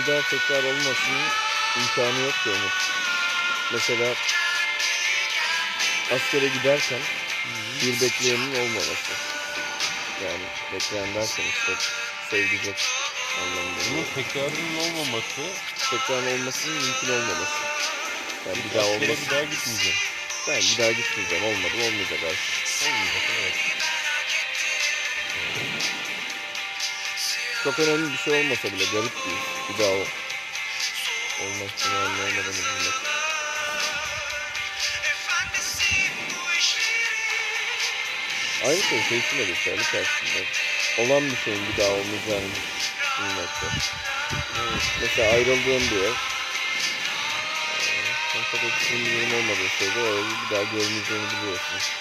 Bir 0.00 0.06
daha 0.06 0.20
tekrar 0.28 0.64
olmasının 0.64 1.28
imkanı 1.78 2.20
yok 2.20 2.34
ki 2.44 2.50
Umut. 2.50 2.90
Mesela 3.72 4.14
askere 6.14 6.48
giderken 6.48 7.00
bir 7.82 8.00
bekleyenin 8.00 8.54
olmaması. 8.54 9.12
Yani 10.24 10.44
bekleyen 10.72 11.14
derken 11.14 11.44
işte 11.44 11.72
sevdicek 12.30 12.88
anlamında. 13.40 13.80
Bunun 13.90 14.04
tekrarının 14.14 14.76
olmaması 14.76 15.42
Tekrar 15.90 16.22
olmasının 16.22 16.74
mümkün 16.74 17.08
olmaması. 17.08 17.62
Yani 18.46 18.58
bir 18.64 18.74
daha 18.74 18.84
askere 18.84 19.12
olması. 19.12 19.22
bir 19.22 19.30
daha 19.30 19.44
gitmeyeceğim. 19.44 19.98
Ben 20.48 20.60
bir 20.60 20.78
daha 20.78 20.92
gitmeyeceğim. 20.92 21.44
Olmadı 21.44 21.74
olmayacak 21.74 22.20
artık. 22.24 22.88
Olmayacak 22.88 23.22
evet. 23.40 23.54
Çok 27.64 27.78
önemli 27.78 28.12
bir 28.12 28.18
şey 28.18 28.40
olmasa 28.40 28.72
bile 28.72 28.84
garip 28.84 29.26
değil. 29.26 29.49
Bir 29.68 29.78
daha 29.78 29.90
o. 29.90 30.04
Olma 31.42 31.64
ihtimalini 31.64 32.22
olmadığını 32.22 32.56
bilmek. 32.56 32.94
Aynı 38.64 38.82
şey 38.82 39.38
de 39.38 39.44
geçerli 39.44 39.82
tersinde. 39.82 40.44
Olan 40.98 41.30
bir 41.30 41.36
şeyin 41.36 41.68
bir 41.68 41.76
daha 41.76 41.90
olmayacağını 41.90 42.50
bilmekte. 43.20 43.66
Mesela 45.00 45.32
ayrıldığın 45.32 45.90
bir 45.90 46.02
ev. 46.02 46.12
Fakat 48.52 48.92
bir 48.92 49.06
durum 49.06 49.34
olmadığı 49.34 49.68
sürece 49.78 50.00
o 50.00 50.06
evi 50.06 50.24
bir 50.24 50.56
daha 50.56 50.62
görmeyeceğini 50.62 51.26
biliyorsun. 51.30 51.99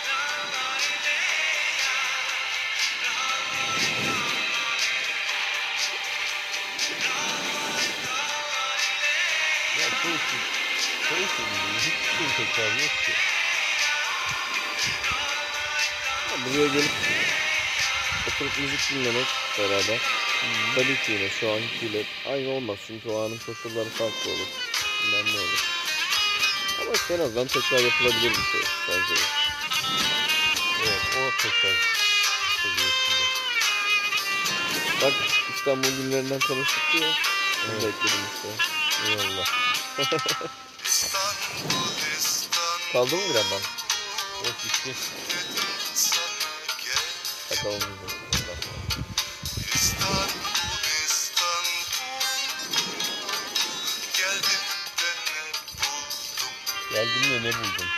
Hiçbir 12.19 12.45
tekrar 12.45 12.71
yok 12.71 12.91
ki. 13.05 13.11
Buraya 16.45 16.67
gelip 16.67 16.91
oturup 18.27 18.59
müzik 18.59 18.89
dinlemek 18.89 19.27
beraber. 19.59 19.99
Tabii 20.75 20.95
ki 20.95 21.11
yine 21.11 21.29
şu 21.29 21.51
ankiyle 21.51 22.03
aynı 22.29 22.49
olmaz 22.49 22.77
çünkü 22.87 23.09
o 23.09 23.25
anın 23.25 23.37
koşulları 23.37 23.89
farklı 23.89 24.31
olur. 24.31 24.47
Bilmem 25.03 25.25
ne 25.25 25.39
olur. 25.39 25.65
Ama 26.81 26.91
işte 26.93 27.13
en 27.13 27.19
azından 27.19 27.47
tekrar 27.47 27.79
yapılabilir 27.79 28.29
bir 28.29 28.35
şey 28.35 28.61
bence. 28.89 29.21
Evet 30.83 31.01
o 31.17 31.41
tekrar 31.41 31.75
seviyesinde. 32.63 33.25
Bak 35.01 35.13
İstanbul 35.55 35.89
günlerinden 35.89 36.39
konuştuk 36.39 37.01
ya. 37.01 37.07
Evet. 37.71 37.83
da 37.83 37.87
ekledim 37.87 38.19
işte. 38.35 38.49
Eyvallah. 39.09 39.47
Kaldı 42.93 43.15
mı 43.15 43.21
bir 43.29 43.35
yandan? 43.35 43.61
Yok 44.45 44.55
işte 44.65 44.89
dedim 44.89 44.95
sana 45.93 46.25
gel 46.85 47.57
Bakalım. 47.57 47.89
Geldim 56.93 57.23
de 57.31 57.49
ne 57.49 57.53
buldum 57.53 57.88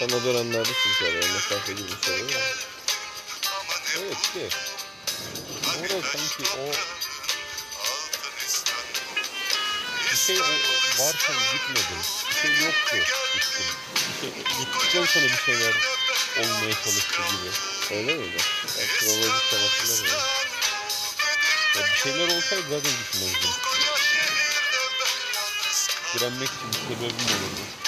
O 0.00 0.08
dönemlerde 0.08 0.68
çünkü 0.82 1.04
araya 1.04 1.32
mesafe 1.32 1.72
girmiş 1.72 2.08
oluyor 2.08 2.30
ya. 2.30 2.40
ama 3.60 3.72
ne 3.72 4.02
Evet 4.02 4.22
ki. 4.32 4.48
Orada 5.80 6.02
sanki 6.02 6.50
o 6.58 6.72
bir 10.12 10.16
şey 10.16 10.40
varsa 10.98 11.32
gitmedim. 11.52 12.02
Bir 12.30 12.34
şey 12.34 12.66
yoktu 12.66 12.96
gittim. 13.34 13.66
Bir 14.84 14.90
şey, 14.90 15.06
sonra 15.06 15.24
bir 15.24 15.42
şeyler 15.46 15.74
olmaya 16.38 16.74
çalıştı 16.84 17.22
gibi. 17.30 17.50
Öyle 17.96 18.14
miydi? 18.14 18.36
Kronolojik 18.98 19.50
tam 19.50 19.60
hatırlamıyorum. 19.60 20.28
Ya 21.76 21.82
bir 21.92 21.98
şeyler 21.98 22.36
olsaydı 22.36 22.62
zaten 22.70 22.92
gitmezdim. 22.92 23.50
Direnmek 26.14 26.48
için 26.48 26.72
bir 26.72 26.78
sebebim 26.78 27.26
olurdu. 27.26 27.85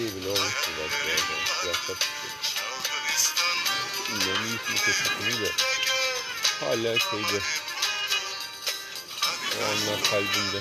İyi 0.00 0.16
bile 0.16 0.28
olmuştu 0.28 0.70
belki 0.80 1.10
ya. 1.10 1.16
Fiyatlar 1.60 1.98
çıktı. 1.98 2.28
Çaldın 2.42 3.14
İstanbul 3.16 4.20
Bilmiyorum 4.20 4.46
iyi 4.46 4.58
ki 4.58 4.84
kötüsünü 4.84 5.44
de 5.44 5.50
hala 6.60 6.98
şeyde 6.98 7.40
o 9.60 9.64
anlar 9.64 10.02
kalbimde. 10.10 10.60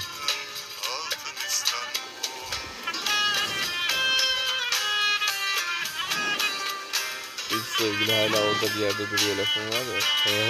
İlk 7.51 7.67
sevgili 7.77 8.13
hala 8.15 8.41
orada 8.41 8.75
bir 8.75 8.79
yerde 8.79 9.11
duruyor 9.11 9.37
lafım 9.37 9.69
var 9.69 9.85
ya. 9.95 10.01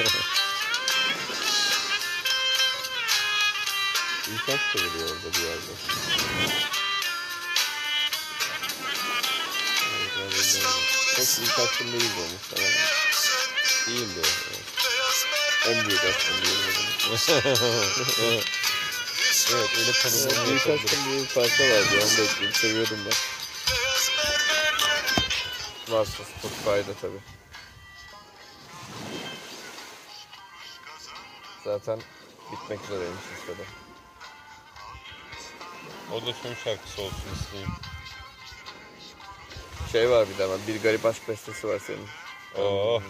Da 4.48 4.58
duruyor 4.74 5.10
orada 5.10 5.38
bir 5.38 5.44
yerde. 5.44 6.79
İlk 11.20 11.60
aşkım 11.60 11.92
değildi 11.92 12.20
o 12.20 12.34
muhtemelen. 12.34 12.74
Beyaz 13.88 15.26
mermer 15.66 15.80
En 15.80 15.90
büyük 15.90 16.06
aşkım 16.06 16.36
diyelim. 16.46 16.74
Evet 19.54 19.78
öyle 19.78 19.92
tanımlamayı 19.92 20.48
büyük 20.48 20.68
aşkım 20.68 21.06
diye 21.06 21.20
bir 21.20 21.28
parça 21.28 21.64
vardı. 21.64 21.88
Onu 21.94 22.18
da 22.18 22.24
ekleyeyim. 22.24 22.54
Seviyordum 22.54 23.00
ben. 23.06 23.14
Varsa 25.94 26.24
Spotify'da 26.24 26.94
tabi. 27.02 27.20
Zaten 31.64 32.02
bitmek 32.52 32.80
üzereymiş 32.84 33.24
listede. 33.38 33.64
O 36.14 36.22
da 36.26 36.34
son 36.44 36.54
şarkısı 36.64 37.02
olsun 37.02 37.24
isteyeyim. 37.42 37.72
Şey 39.92 40.10
var 40.10 40.30
bir 40.30 40.38
de 40.38 40.44
hemen 40.44 40.60
bir 40.68 40.82
garip 40.82 41.06
aşk 41.06 41.28
bestesi 41.28 41.68
var 41.68 41.80
senin. 41.80 42.08
Oh. 42.58 43.02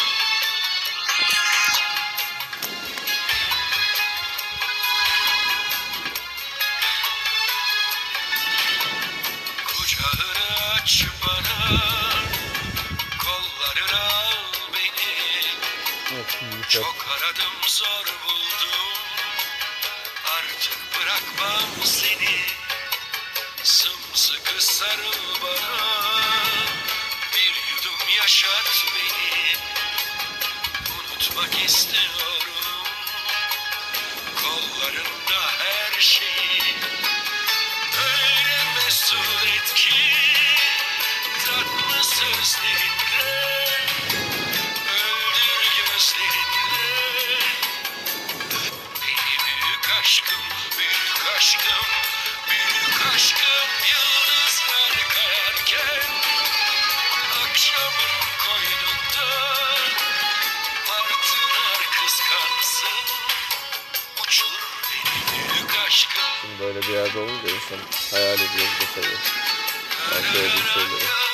bir 68.55 68.61
de 68.61 68.87
tabii. 68.95 69.19
Ben 70.15 70.33
söylediğim 70.33 70.67
şeyleri. 70.75 71.25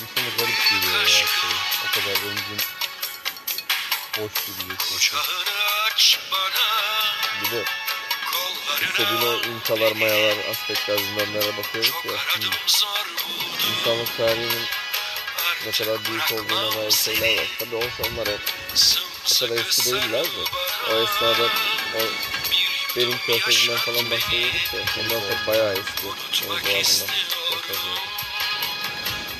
insana 0.00 0.28
garip 0.38 0.70
geliyor 0.70 1.00
ya 1.00 1.06
şey. 1.06 1.26
O 1.86 1.94
kadar 1.94 2.22
ömrün 2.22 2.60
boş 4.20 4.32
bana 6.32 6.66
Bir 7.42 7.50
de 7.50 7.64
istediğin 8.82 9.22
o 9.22 9.42
inkalar, 9.42 9.92
mayalar, 9.92 10.36
aztekler, 10.50 10.98
zindanlara 10.98 11.56
bakıyoruz 11.56 11.92
ya. 12.04 12.12
buldum 12.36 12.50
İnsanlık 13.70 14.16
tarihinin 14.16 14.66
ne 15.66 15.70
kadar 15.70 16.04
büyük 16.04 16.32
olduğuna 16.32 16.76
dair 16.76 16.90
şeyler 16.90 17.36
var. 17.36 17.46
Tabii 17.58 17.76
olsa 17.76 18.02
onlar 18.12 18.28
hep 18.28 18.40
o 19.24 19.34
kadar 19.34 19.56
eski 19.56 19.92
değiller 19.92 20.24
de. 20.24 20.69
O 20.90 21.02
esnada 21.02 21.44
o 21.96 22.00
benim 22.96 23.18
körfezinden 23.18 23.76
falan 23.76 24.10
bahsediyorduk 24.10 24.74
ya. 24.74 24.80
Onlar 24.98 25.20
tabii 25.28 25.46
bayağı 25.46 25.72
eski. 25.72 26.06
O 26.06 26.14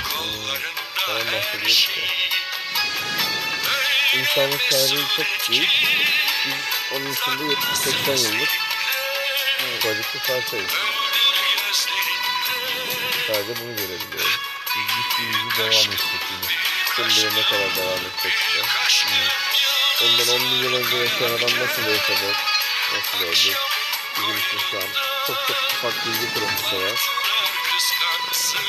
Kollarında 0.02 0.70
Tamam, 1.06 1.22
her 1.22 1.32
bahsediyorduk 1.32 1.88
Öyle 4.08 4.20
İnsanlık 4.22 4.70
tarihi 4.70 5.16
çok 5.16 5.50
büyük. 5.50 5.70
Biz 6.46 6.54
onun 6.92 7.12
içinde 7.12 7.42
70-80 7.42 8.34
yıllık 8.34 8.50
bir 10.14 10.20
parçayız. 10.20 10.70
Sadece 13.26 13.60
bunu 13.60 13.76
görebiliyoruz. 13.76 14.38
Biz 14.66 14.86
gittiğimizi 14.96 15.58
devam 15.58 15.92
ettik 15.92 16.22
yine. 16.30 17.10
Şimdi 17.10 17.36
ne 17.36 17.42
kadar 17.42 17.76
devam 17.76 17.98
edecek 17.98 18.32
işte. 18.32 18.62
Ondan 20.04 20.28
10 20.28 20.42
milyon 20.42 20.72
önce 20.72 20.96
yaşayan 20.96 21.28
adam 21.30 21.50
nasıl 21.60 21.82
yaşadı? 21.82 22.32
Nasıl 22.94 23.24
öldü? 23.24 23.56
Bizim 24.18 24.36
için 24.38 24.58
şu 24.70 24.76
an 24.76 24.88
çok 25.26 25.36
çok 25.46 25.56
ufak 25.56 26.06
bilgi 26.06 26.26
eğer. 26.72 26.98
kıskansın 27.76 28.60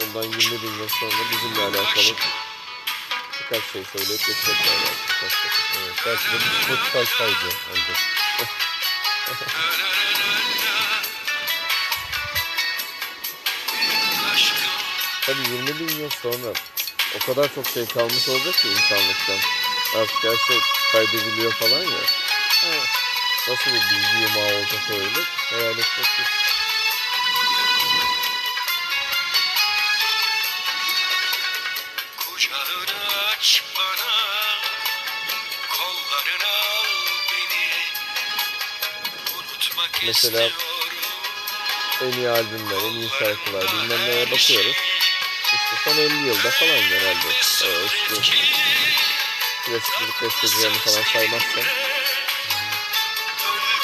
Bundan 0.00 0.22
20 0.22 0.62
bin 0.62 0.78
yıl 0.78 0.88
sonra 0.88 1.30
bizimle 1.30 1.62
alakalı 1.62 2.14
birkaç 3.40 3.72
şey 3.72 3.82
söyleyip 3.84 4.26
geçecekler. 4.26 4.76
Birkaç 5.08 5.32
şey. 5.32 5.50
Evet, 5.78 5.96
belki 6.06 6.24
de 6.24 6.34
bir 6.34 6.62
Spotify 6.62 7.16
kaydı 7.18 7.48
olacak. 7.70 7.98
Aşkım 14.32 14.58
Tabii 15.26 15.48
20 15.48 15.78
bin 15.80 15.96
yıl 15.96 16.10
sonra 16.10 16.52
o 17.16 17.26
kadar 17.26 17.54
çok 17.54 17.66
şey 17.66 17.86
kalmış 17.86 18.28
olacak 18.28 18.54
ki 18.54 18.68
insanlıktan. 18.68 19.38
Artık 19.94 20.24
her 20.24 20.36
şey 20.46 20.58
kaydediliyor 20.92 21.52
falan 21.52 21.82
ya. 21.82 22.00
Nasıl 23.48 23.70
bir 23.70 23.80
bilgi 23.80 24.22
yumağı 24.22 24.58
olacak 24.58 24.90
öyle? 24.90 25.20
Hayal 25.50 25.70
etmek 25.70 26.18
yok. 26.18 26.28
Kucağını 32.16 32.96
aç 33.32 33.62
bana 33.76 34.14
Kollarına 35.68 36.48
al 36.48 36.84
beni 37.30 37.70
Unutmak 39.36 40.02
Mesela 40.06 40.48
En 42.02 42.12
iyi 42.12 42.28
albümler, 42.28 42.76
en 42.76 42.90
iyi 42.90 43.08
şarkılar 43.08 43.72
bilmem 43.72 44.00
neye 44.00 44.30
bakıyoruz. 44.30 44.76
İşte 45.44 45.76
son 45.84 45.96
50 45.96 46.26
yılda 46.26 46.50
falan 46.50 46.80
genelde. 46.88 47.28
Ee, 47.64 47.84
işte 47.84 48.44
klasik 49.66 50.00
müzik 50.00 50.22
bestecilerini 50.22 50.78
falan 50.78 51.02
saymazsan. 51.02 51.64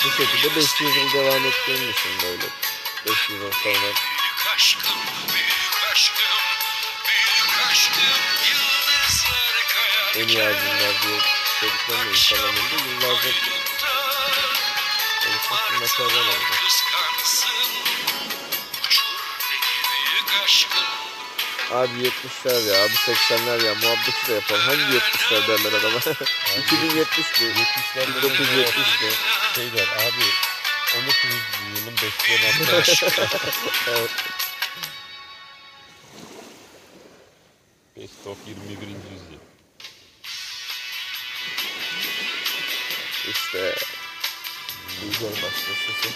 Bu 0.05 0.11
şekilde 0.11 0.57
500 0.57 0.97
yıl 0.97 1.13
devam 1.13 1.47
ettiğini 1.47 1.89
düşün 1.89 2.13
böyle. 2.23 2.45
500 3.07 3.43
yıl 3.43 3.53
sonra 3.53 3.93
en 10.17 10.29
iyi 10.29 10.43
albümler 10.43 11.03
diye 11.03 11.21
söylediklerini 11.61 12.11
insanların 12.11 12.55
yıllarca 12.89 13.29
oluşmuş 15.29 15.73
bir 15.73 15.79
materyal 15.81 16.27
oldu. 16.27 16.45
Abi 21.71 22.03
70'ler 22.03 22.61
ya, 22.67 22.85
abi 22.85 22.95
80'ler 22.95 23.65
ya 23.67 23.75
muhabbeti 23.75 24.29
de 24.29 24.33
yapalım. 24.35 24.61
Hangi 24.61 24.83
70'ler 24.83 25.49
derler 25.49 25.73
adama? 25.73 25.99
2070 26.59 27.41
mi? 27.41 27.49
70'lerde 27.49 28.23
1970 28.23 28.77
mi? 29.03 29.11
şey 29.55 29.73
der 29.73 29.87
abi 29.89 30.25
19. 30.99 31.31
yılın 31.77 31.95
bestlerini 31.97 32.53
hatta 32.53 32.77
Evet. 33.91 34.11
Best 37.97 38.27
of 38.27 38.39
21. 38.47 38.87
yüzyıl. 38.87 39.41
İşte 43.31 43.75
Güzel 45.03 45.31
başlasın. 45.33 46.13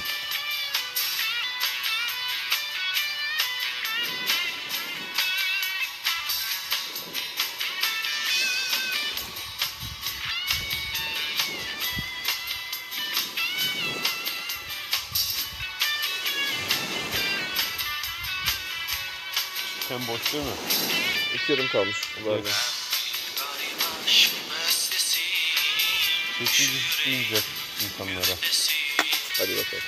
Sen 19.99 20.09
boş 20.09 20.32
değil 20.32 20.45
mi? 20.45 20.51
İki 21.34 21.53
yorum 21.53 21.68
kalmış. 21.68 21.97
Bestesiyim 24.61 25.28
Sesini 26.38 26.68
duymayacak 27.07 27.42
insanlara. 27.84 28.36
Hadi 29.38 29.57
bakalım. 29.57 29.84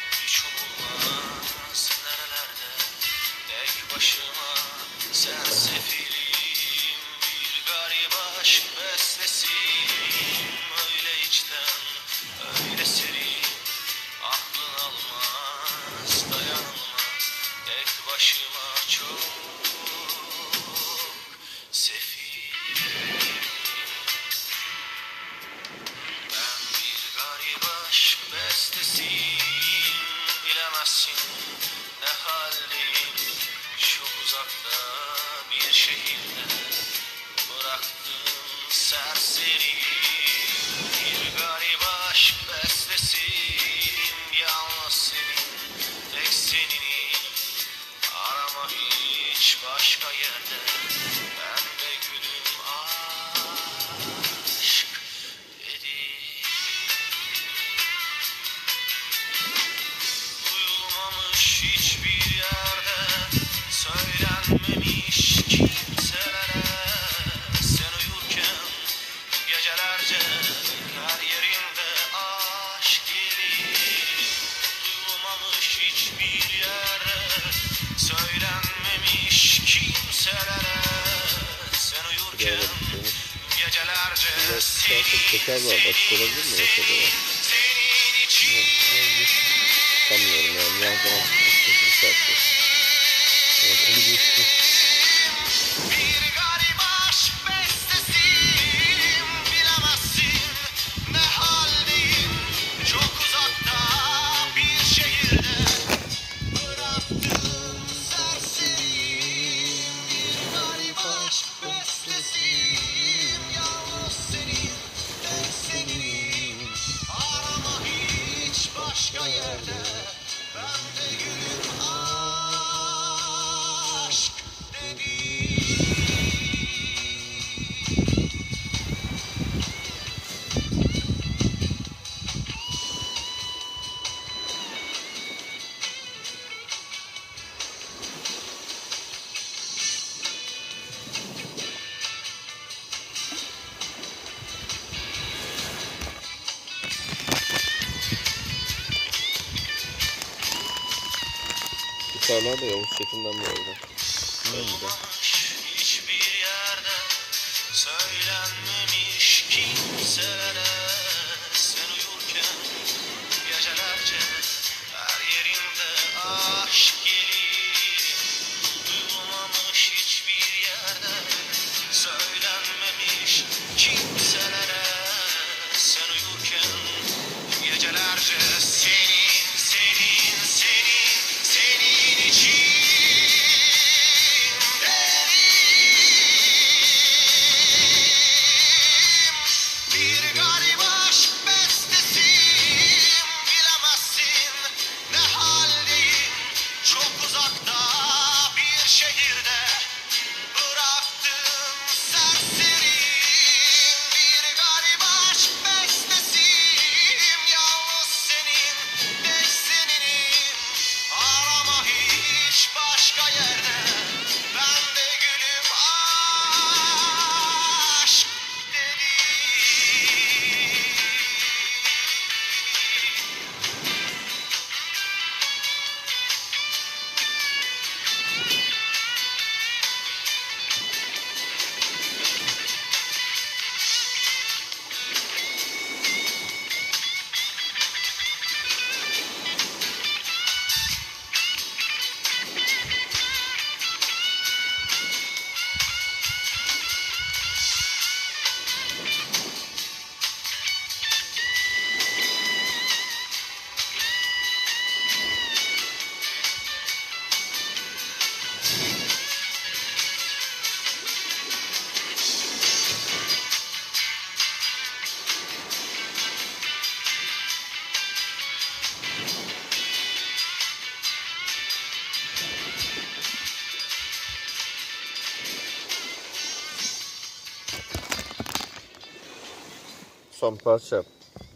Son 280.47 280.57
parça 280.57 281.03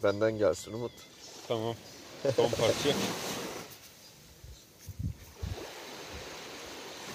benden 0.03 0.39
gelsin 0.39 0.73
Umut. 0.73 0.93
Tamam. 1.49 1.75
Son 2.37 2.51
parça. 2.51 2.97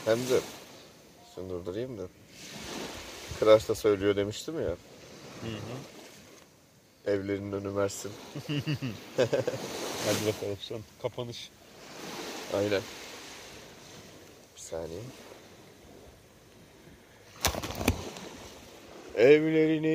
Hem 0.05 0.17
de 0.17 0.39
şunu 1.35 1.49
durdurayım 1.49 1.97
da. 1.97 2.03
Kıraç 3.39 3.69
da 3.69 3.75
söylüyor 3.75 4.15
demiştim 4.15 4.61
ya. 4.61 4.75
Hı 5.41 5.47
hı. 5.47 7.11
Evlerinin 7.11 7.51
önü 7.51 7.69
Mersin. 7.69 8.11
Hadi 9.17 10.27
bakalım 10.27 10.57
son 10.59 10.81
kapanış. 11.01 11.49
Aynen. 12.53 12.81
Bir 14.55 14.61
saniye. 14.61 14.99
Evlerinin 19.17 19.85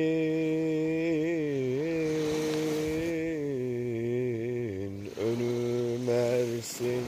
önü 5.17 5.97
Mersin 6.05 7.05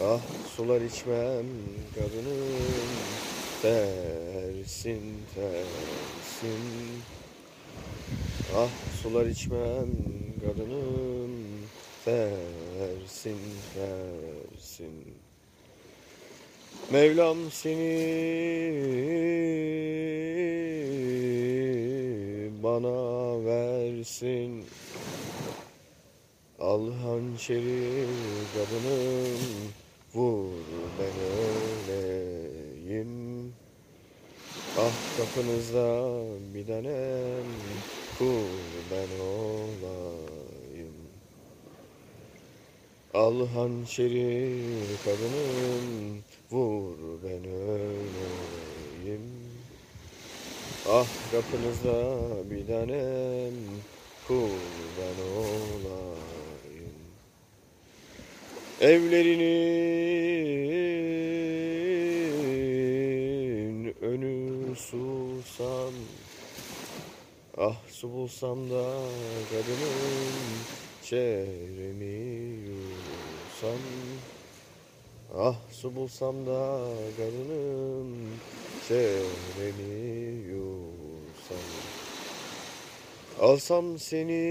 Ah 0.00 0.20
sular 0.56 0.80
içmem 0.80 1.46
kadının 1.94 2.48
tersin 3.62 5.02
tersin. 5.34 6.62
Ah 8.56 8.68
sular 9.02 9.26
içmem 9.26 9.88
kadının 10.40 11.30
tersin 12.04 13.38
tersin. 13.74 15.14
Mevlam 16.90 17.38
seni 17.50 17.94
bana 22.62 23.44
versin. 23.44 24.64
Al 26.60 26.92
hançeri 26.92 28.06
kadınım 28.54 29.74
vur 30.14 30.46
ben 30.98 31.16
öleyim 31.90 33.12
Ah 34.78 34.92
kapınızda 35.16 35.88
bir 36.54 36.66
tanem. 36.66 37.46
Kul 38.18 38.48
ben 38.90 39.10
olayım. 39.24 40.94
Al 43.14 43.46
hançeri 43.46 44.62
kadınım 45.04 46.18
vur 46.50 46.96
ben 47.24 47.44
öleyim 47.50 49.30
Ah 50.88 51.06
kapınızda 51.32 52.16
bir 52.50 52.66
tanem. 52.66 53.54
Kul 54.28 54.48
ben 54.98 55.16
olayım 55.38 56.33
Evlerinin 58.84 59.54
önü 64.02 64.76
susam 64.76 65.94
Ah 67.56 67.76
su 67.90 68.12
bulsam 68.12 68.70
da 68.70 68.92
kadının 69.50 70.32
çevremi 71.02 72.16
yursam 72.66 73.78
Ah 75.38 75.56
su 75.72 75.96
bulsam 75.96 76.46
da 76.46 76.80
kadının 77.16 78.16
çevremi 78.88 79.94
yursam 80.48 81.66
Alsam 83.40 83.98
seni 83.98 84.44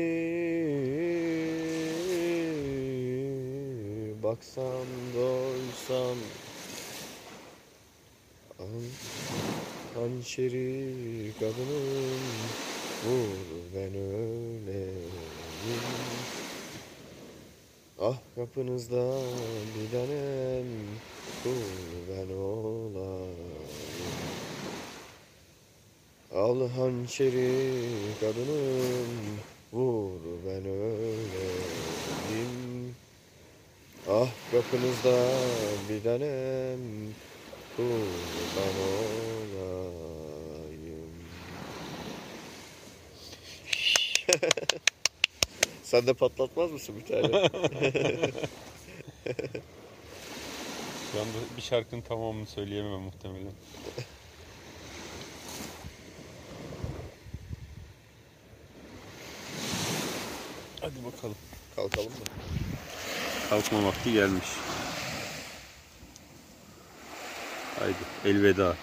baksam 4.33 4.87
doysam. 5.15 6.17
Al 8.59 8.83
hançeri 9.95 11.31
kadının 11.39 12.23
vur 13.05 13.37
ben 13.75 13.95
öleyim. 13.95 15.03
Ah 17.99 18.17
kapınızda 18.35 19.21
bir 19.75 19.91
tanem 19.91 20.67
kul 21.43 21.61
ben 22.09 22.35
olayım. 22.35 23.35
Al 26.35 26.69
hançeri 26.69 27.51
kadınım 28.19 29.39
vur 29.73 30.19
ben 30.45 30.65
öleyim 30.65 31.92
Ah 34.09 34.27
kapınızda 34.51 35.31
bir 35.89 36.03
tanem 36.03 37.13
kul 37.77 37.83
ben 38.55 38.75
olayım 38.83 39.63
Sen 45.83 46.07
de 46.07 46.13
patlatmaz 46.13 46.71
mısın 46.71 46.95
bir 46.99 47.05
tane? 47.05 47.27
Şu 51.11 51.19
anda 51.21 51.37
bir 51.57 51.61
şarkının 51.61 52.01
tamamını 52.01 52.45
söyleyemem 52.45 52.99
muhtemelen. 52.99 53.53
Hadi 60.81 61.05
bakalım. 61.05 61.35
Kalkalım 61.75 62.11
mı? 62.11 62.17
Kalkma 63.49 63.83
vakti 63.83 64.13
gelmiş. 64.13 64.47
Haydi 67.79 67.95
elveda. 68.25 68.75